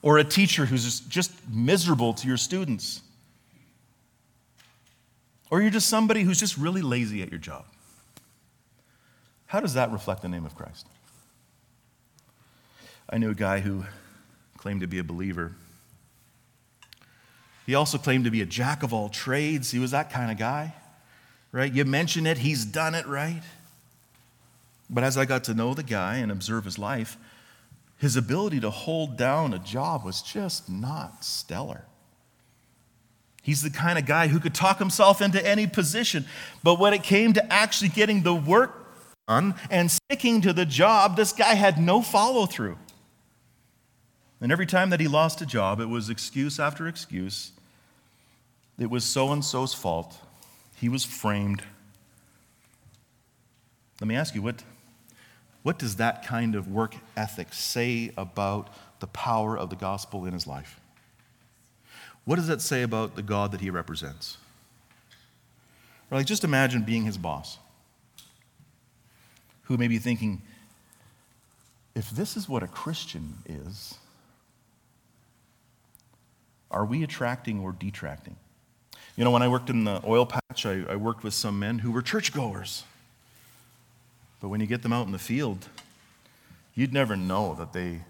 [0.02, 3.02] or a teacher who's just miserable to your students,
[5.50, 7.66] or you're just somebody who's just really lazy at your job.
[9.46, 10.88] How does that reflect the name of Christ?
[13.10, 13.84] I knew a guy who
[14.58, 15.54] claimed to be a believer.
[17.66, 19.72] He also claimed to be a jack of all trades.
[19.72, 20.74] He was that kind of guy,
[21.52, 21.72] right?
[21.72, 23.42] You mention it, he's done it, right?
[24.90, 27.18] But as I got to know the guy and observe his life,
[27.98, 31.86] his ability to hold down a job was just not stellar.
[33.42, 36.26] He's the kind of guy who could talk himself into any position.
[36.64, 38.88] But when it came to actually getting the work
[39.28, 42.78] done and sticking to the job, this guy had no follow through.
[44.40, 47.52] And every time that he lost a job, it was excuse after excuse.
[48.78, 50.18] It was so and so's fault.
[50.76, 51.64] He was framed.
[54.02, 54.64] Let me ask you, what,
[55.64, 60.34] what does that kind of work ethic say about the power of the gospel in
[60.34, 60.80] his life?
[62.26, 64.38] What does that say about the God that he represents?
[66.12, 67.58] Or like just imagine being his boss,
[69.64, 70.42] who may be thinking,
[71.96, 73.96] if this is what a Christian is,
[76.72, 78.36] are we attracting or detracting?
[79.16, 81.80] You know, when I worked in the oil patch, I, I worked with some men
[81.80, 82.84] who were churchgoers.
[84.44, 85.70] But when you get them out in the field,
[86.76, 88.02] you'd never know that they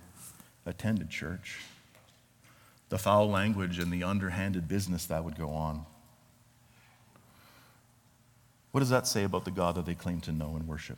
[0.65, 1.59] attended church
[2.89, 5.85] the foul language and the underhanded business that would go on.
[8.71, 10.97] What does that say about the God that they claim to know and worship?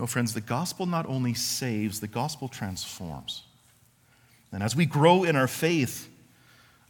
[0.00, 3.44] No, friends, the gospel not only saves, the gospel transforms.
[4.50, 6.08] And as we grow in our faith,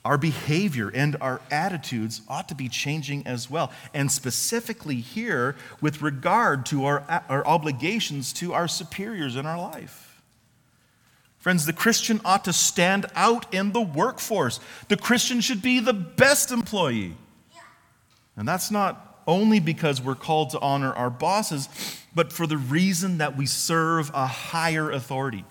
[0.07, 3.73] our behavior and our attitudes ought to be changing as well.
[3.93, 10.23] And specifically here, with regard to our, our obligations to our superiors in our life.
[11.39, 14.61] Friends, the Christian ought to stand out in the workforce.
[14.89, 17.17] The Christian should be the best employee.
[18.37, 21.69] And that's not only because we're called to honor our bosses,
[22.15, 25.45] but for the reason that we serve a higher authority.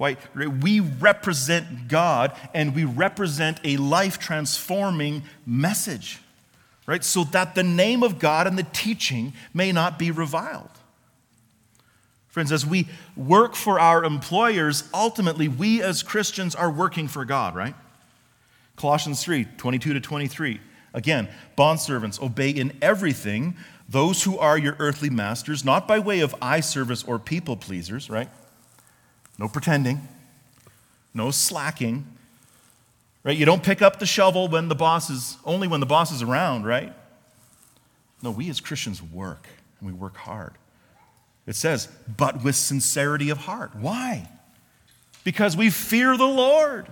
[0.00, 0.18] Right?
[0.34, 6.20] We represent God and we represent a life transforming message,
[6.86, 7.04] right?
[7.04, 10.70] So that the name of God and the teaching may not be reviled.
[12.28, 17.54] Friends, as we work for our employers, ultimately we as Christians are working for God,
[17.54, 17.74] right?
[18.76, 20.60] Colossians 3 22 to 23.
[20.94, 23.54] Again, bondservants, obey in everything
[23.86, 28.08] those who are your earthly masters, not by way of eye service or people pleasers,
[28.08, 28.30] right?
[29.40, 30.06] No pretending,
[31.14, 32.04] no slacking,
[33.24, 33.34] right?
[33.34, 36.20] You don't pick up the shovel when the boss is, only when the boss is
[36.20, 36.92] around, right?
[38.22, 39.48] No, we as Christians work,
[39.80, 40.52] and we work hard.
[41.46, 43.74] It says, but with sincerity of heart.
[43.74, 44.28] Why?
[45.24, 46.86] Because we fear the Lord.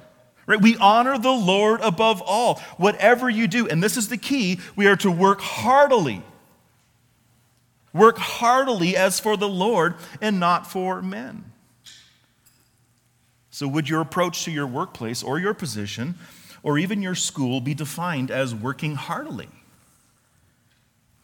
[0.46, 0.58] Right?
[0.58, 2.62] We honor the Lord above all.
[2.78, 6.22] Whatever you do, and this is the key, we are to work heartily.
[7.92, 11.47] Work heartily as for the Lord and not for men.
[13.58, 16.14] So, would your approach to your workplace or your position
[16.62, 19.48] or even your school be defined as working heartily?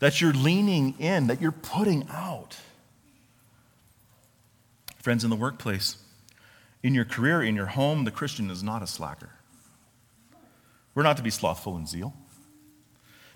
[0.00, 2.56] That you're leaning in, that you're putting out.
[4.98, 5.98] Friends, in the workplace,
[6.82, 9.30] in your career, in your home, the Christian is not a slacker.
[10.96, 12.14] We're not to be slothful in zeal.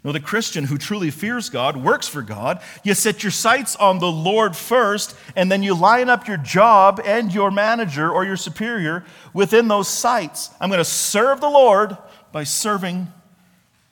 [0.09, 2.63] No, the Christian who truly fears God works for God.
[2.83, 6.99] You set your sights on the Lord first, and then you line up your job
[7.05, 9.05] and your manager or your superior
[9.35, 10.49] within those sights.
[10.63, 11.99] I'm going to serve the Lord
[12.33, 13.13] by serving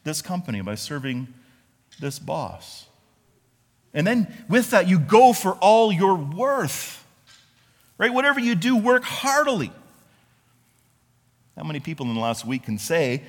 [0.04, 1.28] this company, by serving
[2.00, 2.86] this boss.
[3.92, 7.06] And then with that, you go for all your worth.
[7.98, 8.10] Right?
[8.10, 9.70] Whatever you do, work heartily.
[11.58, 13.22] How many people in the last week can say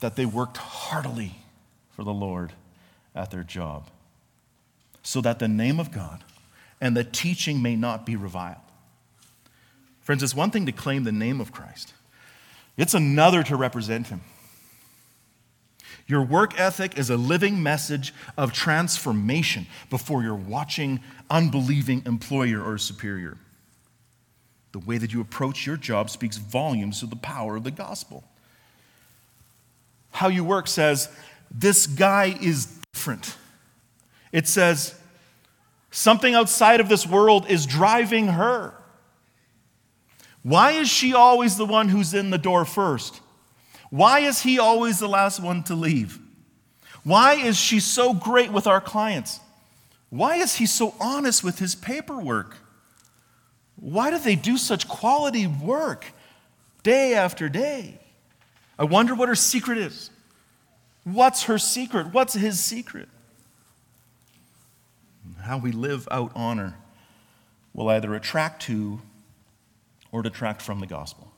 [0.00, 1.34] that they worked heartily
[1.96, 2.52] for the Lord
[3.14, 3.88] at their job?
[5.02, 6.22] So that the name of God
[6.80, 8.60] and the teaching may not be reviled.
[10.02, 11.94] Friends, it's one thing to claim the name of Christ,
[12.76, 14.20] it's another to represent him.
[16.06, 22.78] Your work ethic is a living message of transformation before your watching, unbelieving employer or
[22.78, 23.38] superior.
[24.70, 28.22] The way that you approach your job speaks volumes to the power of the gospel.
[30.12, 31.08] How you work says,
[31.58, 33.34] This guy is different.
[34.30, 34.94] It says,
[35.90, 38.74] Something outside of this world is driving her.
[40.42, 43.22] Why is she always the one who's in the door first?
[43.88, 46.18] Why is he always the last one to leave?
[47.02, 49.40] Why is she so great with our clients?
[50.10, 52.56] Why is he so honest with his paperwork?
[53.76, 56.04] Why do they do such quality work
[56.82, 57.98] day after day?
[58.78, 60.10] I wonder what her secret is.
[61.06, 62.12] What's her secret?
[62.12, 63.08] What's his secret?
[65.40, 66.74] How we live out honor
[67.72, 69.00] will either attract to
[70.10, 71.30] or detract from the gospel.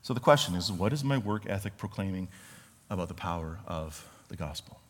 [0.00, 2.28] So the question is what is my work ethic proclaiming
[2.88, 4.80] about the power of the gospel?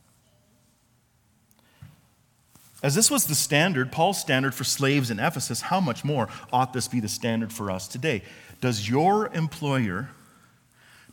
[2.85, 6.73] As this was the standard, Paul's standard for slaves in Ephesus, how much more ought
[6.73, 8.23] this be the standard for us today?
[8.61, 10.11] Does your employer,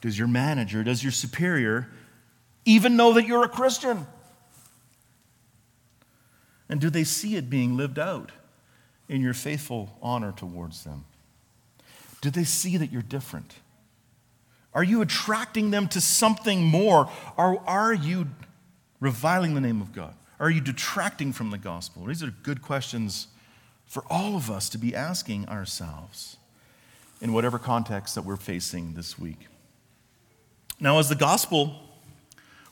[0.06, 1.90] does your manager, does your superior
[2.64, 4.06] even know that you're a Christian?
[6.70, 8.32] And do they see it being lived out
[9.10, 11.06] in your faithful honor towards them?
[12.22, 13.56] Do they see that you're different?
[14.76, 17.10] Are you attracting them to something more?
[17.36, 18.28] Or are you
[19.00, 20.14] reviling the name of God?
[20.40, 22.06] Are you detracting from the gospel?
[22.06, 23.26] These are good questions
[23.88, 26.38] for all of us to be asking ourselves
[27.22, 29.48] in whatever context that we're facing this week.
[30.80, 31.82] Now, as the gospel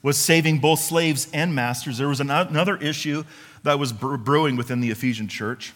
[0.02, 3.24] was saving both slaves and masters, there was another issue
[3.64, 5.74] that was brewing within the Ephesian church.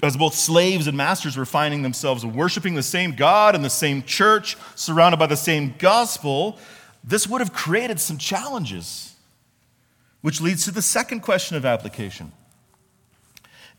[0.00, 4.04] As both slaves and masters were finding themselves worshiping the same God in the same
[4.04, 6.56] church, surrounded by the same gospel,
[7.02, 9.16] this would have created some challenges
[10.20, 12.32] which leads to the second question of application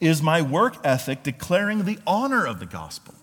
[0.01, 3.15] Is my work ethic declaring the honor of the gospel?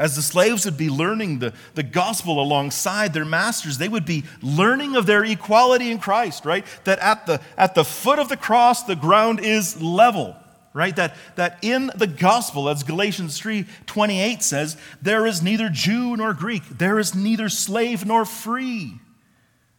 [0.00, 4.24] As the slaves would be learning the, the gospel alongside their masters, they would be
[4.42, 6.64] learning of their equality in Christ, right?
[6.84, 10.36] That at the, at the foot of the cross, the ground is level,
[10.72, 10.96] right?
[10.96, 16.34] That, that in the gospel, as Galatians 3 28 says, there is neither Jew nor
[16.34, 19.00] Greek, there is neither slave nor free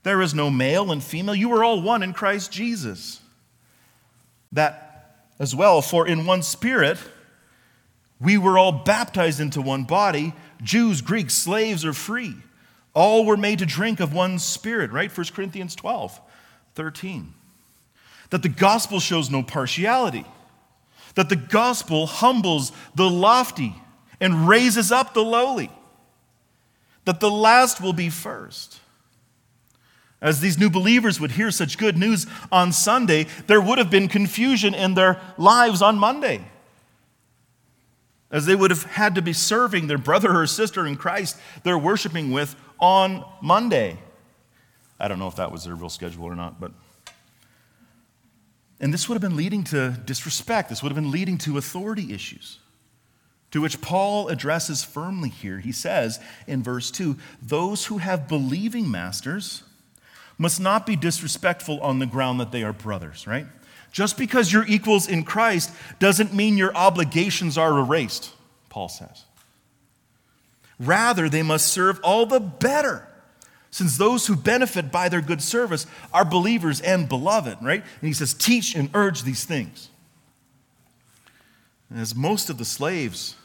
[0.04, 1.36] there is no male and female.
[1.36, 3.22] You are all one in Christ Jesus.
[4.52, 6.98] That as well, for in one spirit
[8.22, 12.36] we were all baptized into one body, Jews, Greeks, slaves, or free.
[12.94, 15.16] All were made to drink of one spirit, right?
[15.16, 16.20] 1 Corinthians 12,
[16.76, 17.34] 13.
[18.30, 20.26] That the gospel shows no partiality.
[21.16, 23.76] That the gospel humbles the lofty
[24.20, 25.72] and raises up the lowly.
[27.06, 28.80] That the last will be first.
[30.22, 34.08] As these new believers would hear such good news on Sunday, there would have been
[34.08, 36.51] confusion in their lives on Monday.
[38.32, 41.78] As they would have had to be serving their brother or sister in Christ they're
[41.78, 43.98] worshiping with on Monday.
[45.00, 46.72] I don't know if that was their real schedule or not, but.
[48.80, 50.70] And this would have been leading to disrespect.
[50.70, 52.60] This would have been leading to authority issues,
[53.52, 55.60] to which Paul addresses firmly here.
[55.60, 59.64] He says in verse 2 Those who have believing masters
[60.38, 63.46] must not be disrespectful on the ground that they are brothers, right?
[63.92, 68.32] Just because you're equals in Christ doesn't mean your obligations are erased,
[68.70, 69.26] Paul says.
[70.80, 73.08] Rather, they must serve all the better,
[73.70, 77.84] since those who benefit by their good service are believers and beloved, right?
[78.02, 79.90] And he says, teach and urge these things.
[81.90, 83.36] And as most of the slaves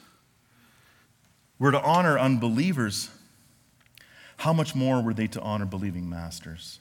[1.59, 3.11] were to honor unbelievers,
[4.39, 6.79] how much more were they to honor believing masters?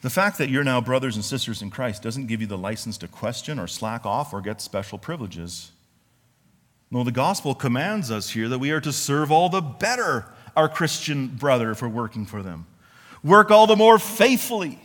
[0.00, 2.98] The fact that you're now brothers and sisters in Christ doesn't give you the license
[2.98, 5.72] to question or slack off or get special privileges.
[6.90, 10.26] No, the gospel commands us here that we are to serve all the better
[10.56, 12.66] our Christian brother for working for them.
[13.24, 14.78] Work all the more faithfully.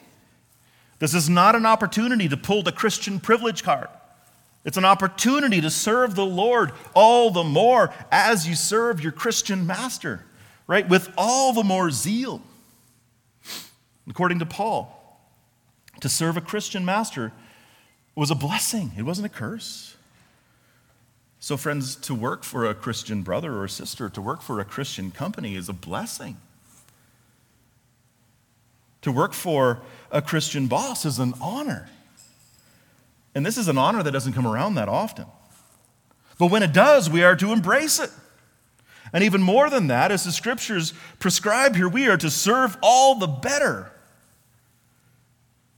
[0.99, 3.87] This is not an opportunity to pull the Christian privilege card.
[4.65, 9.67] It's an opportunity to serve the Lord all the more as you serve your Christian
[9.67, 10.25] master,
[10.67, 10.87] right?
[10.87, 12.41] With all the more zeal.
[14.09, 15.02] According to Paul,
[16.03, 17.31] to serve a Christian master
[18.13, 19.95] was a blessing, it wasn't a curse.
[21.39, 25.11] So, friends, to work for a Christian brother or sister, to work for a Christian
[25.11, 26.35] company is a blessing.
[29.03, 29.79] To work for
[30.11, 31.87] a Christian boss is an honor.
[33.33, 35.27] And this is an honor that doesn't come around that often.
[36.37, 38.11] But when it does, we are to embrace it.
[39.13, 43.15] And even more than that, as the scriptures prescribe here, we are to serve all
[43.15, 43.92] the better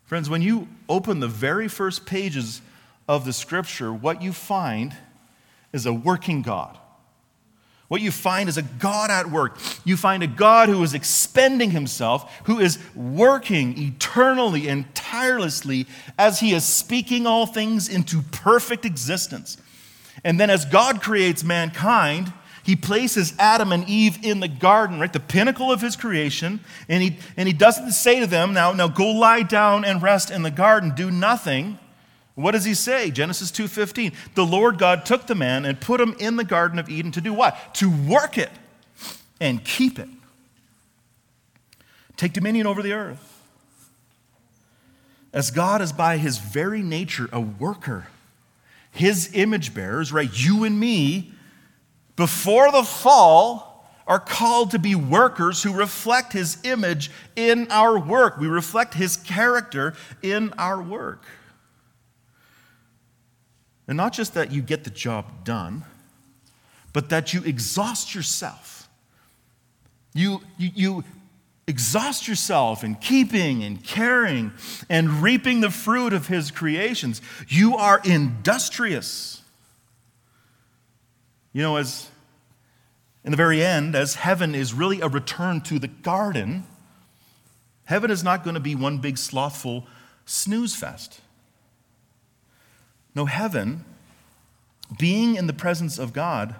[0.06, 2.62] Friends, when you open the very first pages
[3.08, 4.96] of the scripture, what you find
[5.74, 6.78] is a working God.
[7.88, 9.58] What you find is a God at work.
[9.84, 15.86] You find a God who is expending himself, who is working eternally and tirelessly
[16.18, 19.58] as he is speaking all things into perfect existence.
[20.24, 22.34] And then, as God creates mankind,
[22.66, 26.60] he places Adam and Eve in the garden, right, the pinnacle of his creation,
[26.90, 30.32] and he, and he doesn't say to them, now, now go lie down and rest
[30.32, 31.78] in the garden, do nothing.
[32.34, 33.12] What does he say?
[33.12, 34.14] Genesis 2:15.
[34.34, 37.22] The Lord God took the man and put him in the garden of Eden to
[37.22, 37.76] do what?
[37.76, 38.50] To work it
[39.40, 40.10] and keep it.
[42.18, 43.44] Take dominion over the earth.
[45.32, 48.08] As God is by his very nature a worker,
[48.92, 50.30] his image bearers, right?
[50.34, 51.32] You and me,
[52.16, 53.76] before the fall,
[54.08, 58.38] are called to be workers who reflect his image in our work.
[58.38, 61.26] We reflect his character in our work.
[63.88, 65.84] And not just that you get the job done,
[66.94, 68.88] but that you exhaust yourself.
[70.14, 71.04] You, you, you
[71.68, 74.52] exhaust yourself in keeping and caring
[74.90, 77.22] and reaping the fruit of his creations.
[77.48, 79.35] You are industrious.
[81.56, 82.10] You know, as
[83.24, 86.66] in the very end, as heaven is really a return to the garden,
[87.86, 89.88] heaven is not going to be one big slothful
[90.26, 91.22] snooze fest.
[93.16, 93.86] No, heaven,
[95.00, 96.56] being in the presence of God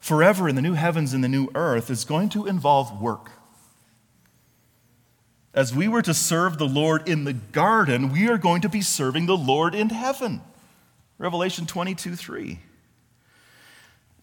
[0.00, 3.32] forever in the new heavens and the new earth, is going to involve work.
[5.52, 8.80] As we were to serve the Lord in the garden, we are going to be
[8.80, 10.40] serving the Lord in heaven.
[11.18, 12.60] Revelation 22 3.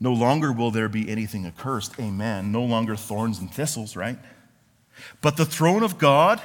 [0.04, 1.98] No longer will there be anything accursed.
[1.98, 2.52] Amen.
[2.52, 4.20] No longer thorns and thistles, right?
[5.22, 6.42] But the throne of God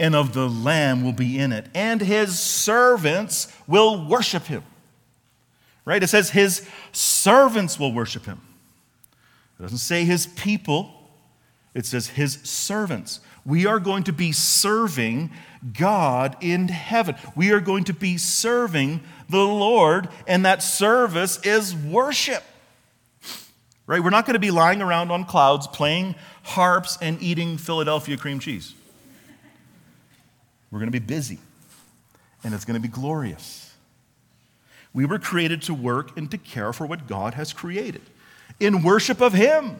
[0.00, 4.62] and of the Lamb will be in it, and his servants will worship him.
[5.84, 6.02] Right?
[6.02, 8.40] It says his servants will worship him.
[9.58, 10.90] It doesn't say his people,
[11.74, 13.20] it says his servants.
[13.44, 15.30] We are going to be serving
[15.76, 17.16] God in heaven.
[17.36, 22.42] We are going to be serving the Lord, and that service is worship.
[23.86, 24.02] Right?
[24.02, 28.38] We're not going to be lying around on clouds playing harps and eating Philadelphia cream
[28.38, 28.74] cheese.
[30.70, 31.38] We're going to be busy,
[32.42, 33.72] and it's going to be glorious.
[34.92, 38.02] We were created to work and to care for what God has created
[38.58, 39.76] in worship of Him.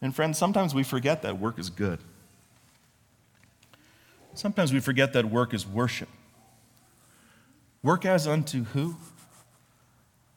[0.00, 1.98] And, friends, sometimes we forget that work is good.
[4.34, 6.08] Sometimes we forget that work is worship.
[7.82, 8.96] Work as unto who?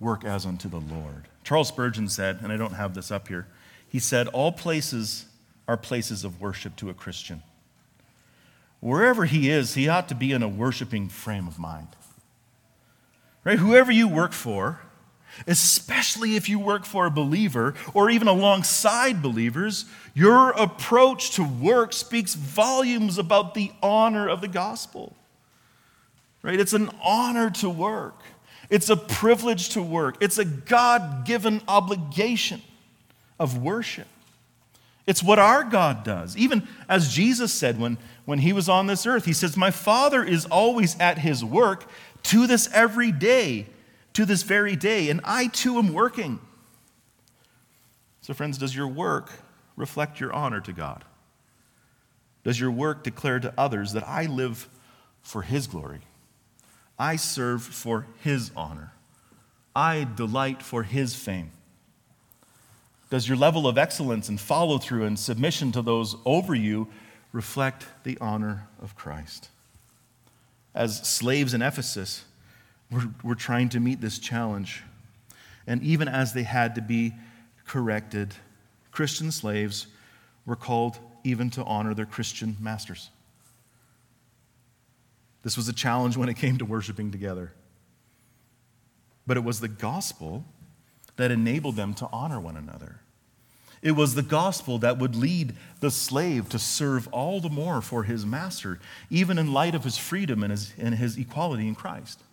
[0.04, 1.28] Work as unto the Lord.
[1.44, 3.48] Charles Spurgeon said, and I don't have this up here,
[3.88, 5.26] he said, All places
[5.68, 7.42] are places of worship to a Christian
[8.84, 11.88] wherever he is, he ought to be in a worshiping frame of mind.
[13.46, 13.58] Right?
[13.58, 14.82] Whoever you work for,
[15.48, 21.94] especially if you work for a believer or even alongside believers, your approach to work
[21.94, 25.16] speaks volumes about the honor of the gospel.
[26.42, 26.60] Right?
[26.60, 28.20] It's an honor to work.
[28.74, 30.18] It's a privilege to work.
[30.20, 32.60] It's a God given obligation
[33.40, 34.08] of worship.
[35.06, 36.36] It's what our God does.
[36.36, 40.24] Even as Jesus said when, when he was on this earth, he says, My Father
[40.24, 41.88] is always at his work
[42.24, 43.68] to this every day,
[44.14, 46.40] to this very day, and I too am working.
[48.22, 49.34] So, friends, does your work
[49.76, 51.06] reflect your honor to God?
[52.44, 54.68] Does your work declare to others that I live
[55.22, 56.00] for his glory?
[57.04, 58.94] I serve for his honor.
[59.76, 61.52] I delight for his fame.
[63.10, 66.88] Does your level of excellence and follow through and submission to those over you
[67.34, 69.50] reflect the honor of Christ?
[70.74, 72.24] As slaves in Ephesus,
[72.90, 74.82] we're, we're trying to meet this challenge.
[75.68, 77.16] And even as they had to be
[77.68, 78.34] corrected,
[78.94, 79.88] Christian slaves
[80.46, 83.10] were called even to honor their Christian masters.
[85.44, 87.54] This was a challenge when it came to worshiping together.
[89.28, 90.46] But it was the gospel
[91.18, 93.02] that enabled them to honor one another.
[93.82, 98.04] It was the gospel that would lead the slave to serve all the more for
[98.04, 98.80] his master,
[99.10, 102.24] even in light of his freedom and his, and his equality in Christ.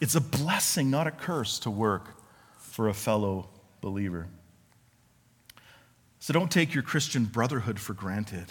[0.00, 2.14] It's a blessing, not a curse, to work
[2.56, 3.50] for a fellow
[3.82, 4.28] believer.
[6.18, 8.46] So don't take your Christian brotherhood for granted.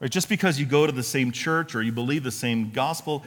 [0.00, 0.10] Right?
[0.10, 3.22] Just because you go to the same church or you believe the same gospel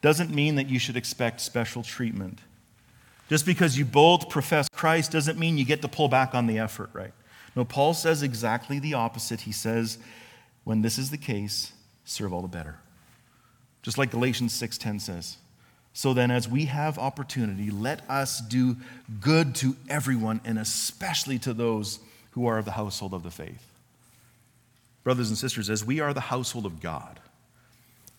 [0.00, 2.38] doesn't mean that you should expect special treatment.
[3.28, 6.58] Just because you both profess Christ doesn't mean you get to pull back on the
[6.58, 7.12] effort, right?
[7.56, 9.40] No, Paul says exactly the opposite.
[9.42, 9.98] He says,
[10.64, 11.72] when this is the case,
[12.04, 12.76] serve all the better.
[13.82, 15.36] Just like Galatians 6:10 says,
[15.92, 18.76] So then, as we have opportunity, let us do
[19.20, 22.00] good to everyone, and especially to those
[22.32, 23.66] who are of the household of the faith.
[25.08, 27.18] Brothers and sisters, as we are the household of God,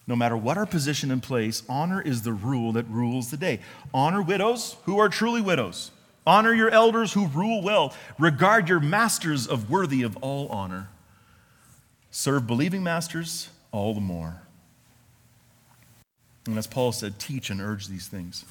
[0.07, 3.59] no matter what our position in place, honor is the rule that rules the day.
[3.93, 5.91] Honor widows who are truly widows.
[6.25, 7.93] Honor your elders who rule well.
[8.17, 10.89] Regard your masters of worthy of all honor.
[12.09, 14.41] Serve believing masters all the more.
[16.47, 18.45] And as Paul said, teach and urge these things.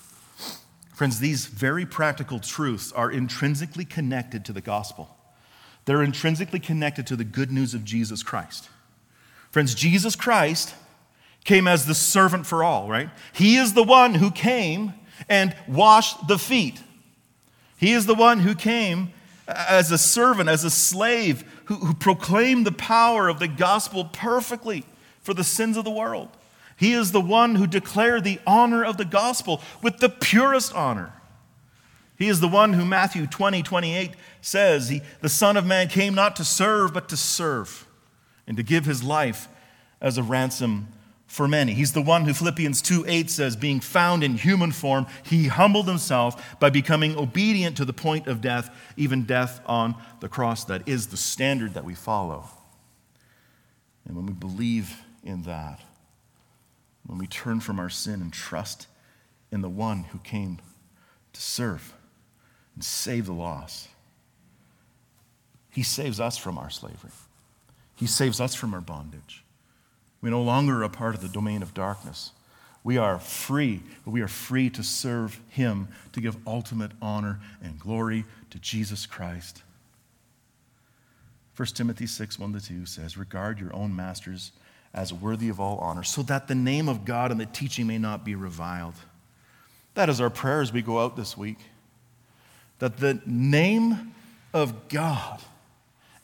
[0.95, 5.17] Friends, these very practical truths are intrinsically connected to the gospel.
[5.89, 8.68] They're intrinsically connected to the good news of Jesus Christ.
[9.51, 10.74] Friends, Jesus Christ
[11.45, 13.09] came as the servant for all, right?
[13.32, 14.93] He is the one who came
[15.30, 16.78] and washed the feet.
[17.78, 19.14] He is the one who came
[19.47, 24.84] as a servant, as a slave, who, who proclaimed the power of the gospel perfectly
[25.22, 26.28] for the sins of the world.
[26.76, 31.14] He is the one who declared the honor of the gospel with the purest honor.
[32.18, 34.10] He is the one who Matthew 20, 28
[34.40, 37.86] says, he, The Son of Man came not to serve, but to serve,
[38.44, 39.46] and to give his life
[40.00, 40.88] as a ransom
[41.28, 41.74] for many.
[41.74, 45.86] He's the one who Philippians 2 8 says, being found in human form, he humbled
[45.86, 50.64] himself by becoming obedient to the point of death, even death on the cross.
[50.64, 52.48] That is the standard that we follow.
[54.04, 55.80] And when we believe in that,
[57.06, 58.88] when we turn from our sin and trust
[59.52, 60.58] in the one who came
[61.32, 61.94] to serve
[62.79, 63.89] and save the lost,
[65.72, 67.11] he saves us from our slavery,
[67.97, 69.43] he saves us from our bondage.
[70.20, 72.31] We no longer are a part of the domain of darkness.
[72.85, 77.81] We are free, but we are free to serve Him, to give ultimate honor and
[77.81, 79.64] glory to Jesus Christ.
[81.57, 84.53] 1 Timothy 6 1 to 2 says, Regard your own masters
[84.95, 87.99] as worthy of all honor, so that the name of God and the teaching may
[87.99, 88.95] not be reviled.
[89.95, 91.59] That is our prayer as we go out this week.
[92.79, 94.14] That the name
[94.53, 95.41] of God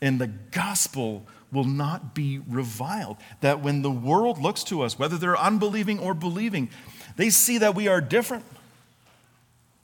[0.00, 3.16] and the gospel will not be reviled.
[3.40, 6.68] That when the world looks to us, whether they're unbelieving or believing,
[7.16, 8.44] they see that we are different.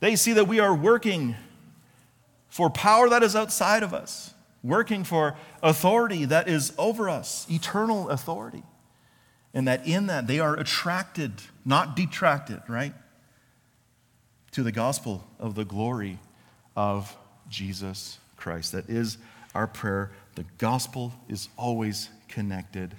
[0.00, 1.36] They see that we are working
[2.48, 8.08] for power that is outside of us, working for authority that is over us, eternal
[8.10, 8.64] authority.
[9.54, 11.32] And that in that they are attracted,
[11.64, 12.94] not detracted, right?
[14.52, 16.18] To the gospel of the glory
[16.76, 17.16] of
[17.48, 18.72] Jesus Christ.
[18.72, 19.18] That is
[19.54, 22.94] our prayer the gospel is always connected.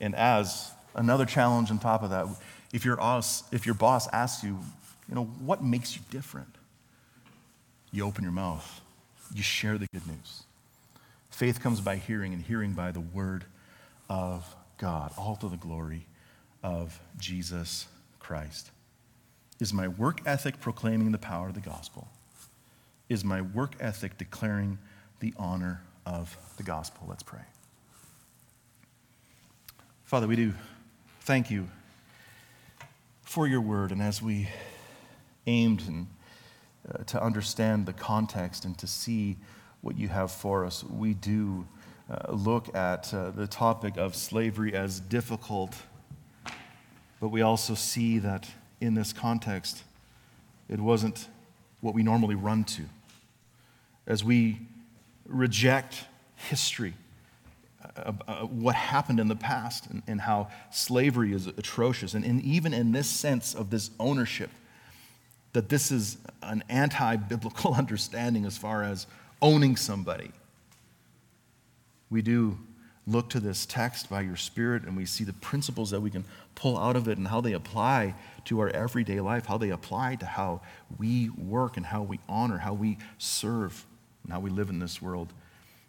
[0.00, 2.26] And as another challenge on top of that,
[2.72, 4.58] if your, boss, if your boss asks you,
[5.08, 6.54] you know, what makes you different?
[7.92, 8.80] You open your mouth,
[9.34, 10.42] you share the good news.
[11.30, 13.44] Faith comes by hearing, and hearing by the word
[14.08, 16.06] of God, all to the glory
[16.62, 17.86] of Jesus
[18.18, 18.70] Christ.
[19.60, 22.08] Is my work ethic proclaiming the power of the gospel?
[23.10, 24.78] Is my work ethic declaring
[25.18, 27.06] the honor of the gospel.
[27.08, 27.40] Let's pray.
[30.04, 30.54] Father, we do
[31.22, 31.66] thank you
[33.22, 33.90] for your word.
[33.90, 34.48] And as we
[35.48, 36.06] aimed and,
[36.88, 39.36] uh, to understand the context and to see
[39.80, 41.66] what you have for us, we do
[42.08, 45.74] uh, look at uh, the topic of slavery as difficult,
[47.20, 48.48] but we also see that
[48.80, 49.82] in this context,
[50.68, 51.26] it wasn't
[51.80, 52.84] what we normally run to.
[54.10, 54.58] As we
[55.24, 56.04] reject
[56.34, 56.94] history,
[57.96, 62.14] uh, uh, what happened in the past, and, and, how slavery is atrocious.
[62.14, 64.50] And, and even in this sense of this ownership,
[65.52, 69.06] that this is an anti biblical understanding as far as
[69.40, 70.32] owning somebody.
[72.10, 72.58] We do
[73.06, 76.24] look to this text by your Spirit and we see the principles that we can
[76.56, 80.16] pull out of it and how they apply to our everyday life, how they apply
[80.16, 80.62] to how
[80.98, 83.86] we work and how we honor, how we serve
[84.22, 85.32] and how we live in this world.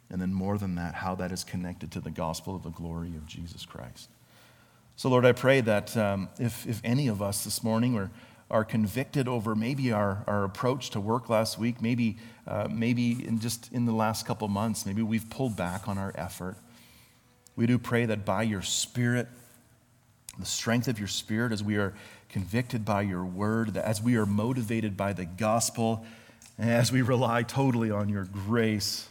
[0.09, 3.15] And then, more than that, how that is connected to the gospel of the glory
[3.15, 4.09] of Jesus Christ.
[4.97, 8.11] So, Lord, I pray that um, if, if any of us this morning are,
[8.51, 13.39] are convicted over maybe our, our approach to work last week, maybe, uh, maybe in
[13.39, 16.57] just in the last couple months, maybe we've pulled back on our effort.
[17.55, 19.27] We do pray that by your Spirit,
[20.37, 21.93] the strength of your Spirit, as we are
[22.29, 26.05] convicted by your word, that as we are motivated by the gospel,
[26.69, 29.09] as we rely totally on your grace,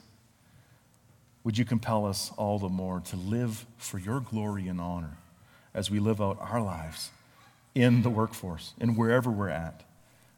[1.42, 5.16] would you compel us all the more to live for your glory and honor
[5.74, 7.10] as we live out our lives
[7.74, 9.82] in the workforce and wherever we're at,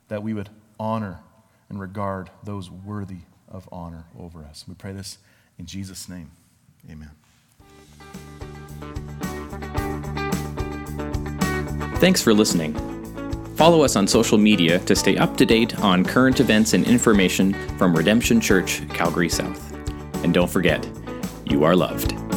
[0.08, 0.48] that we would
[0.78, 1.20] honor
[1.68, 4.64] and regard those worthy of honor over us.
[4.66, 5.18] We pray this
[5.58, 6.30] in Jesus' name.
[6.90, 7.10] Amen.
[11.96, 12.91] Thanks for listening.
[13.62, 17.54] Follow us on social media to stay up to date on current events and information
[17.78, 19.72] from Redemption Church, Calgary South.
[20.24, 20.84] And don't forget,
[21.46, 22.31] you are loved.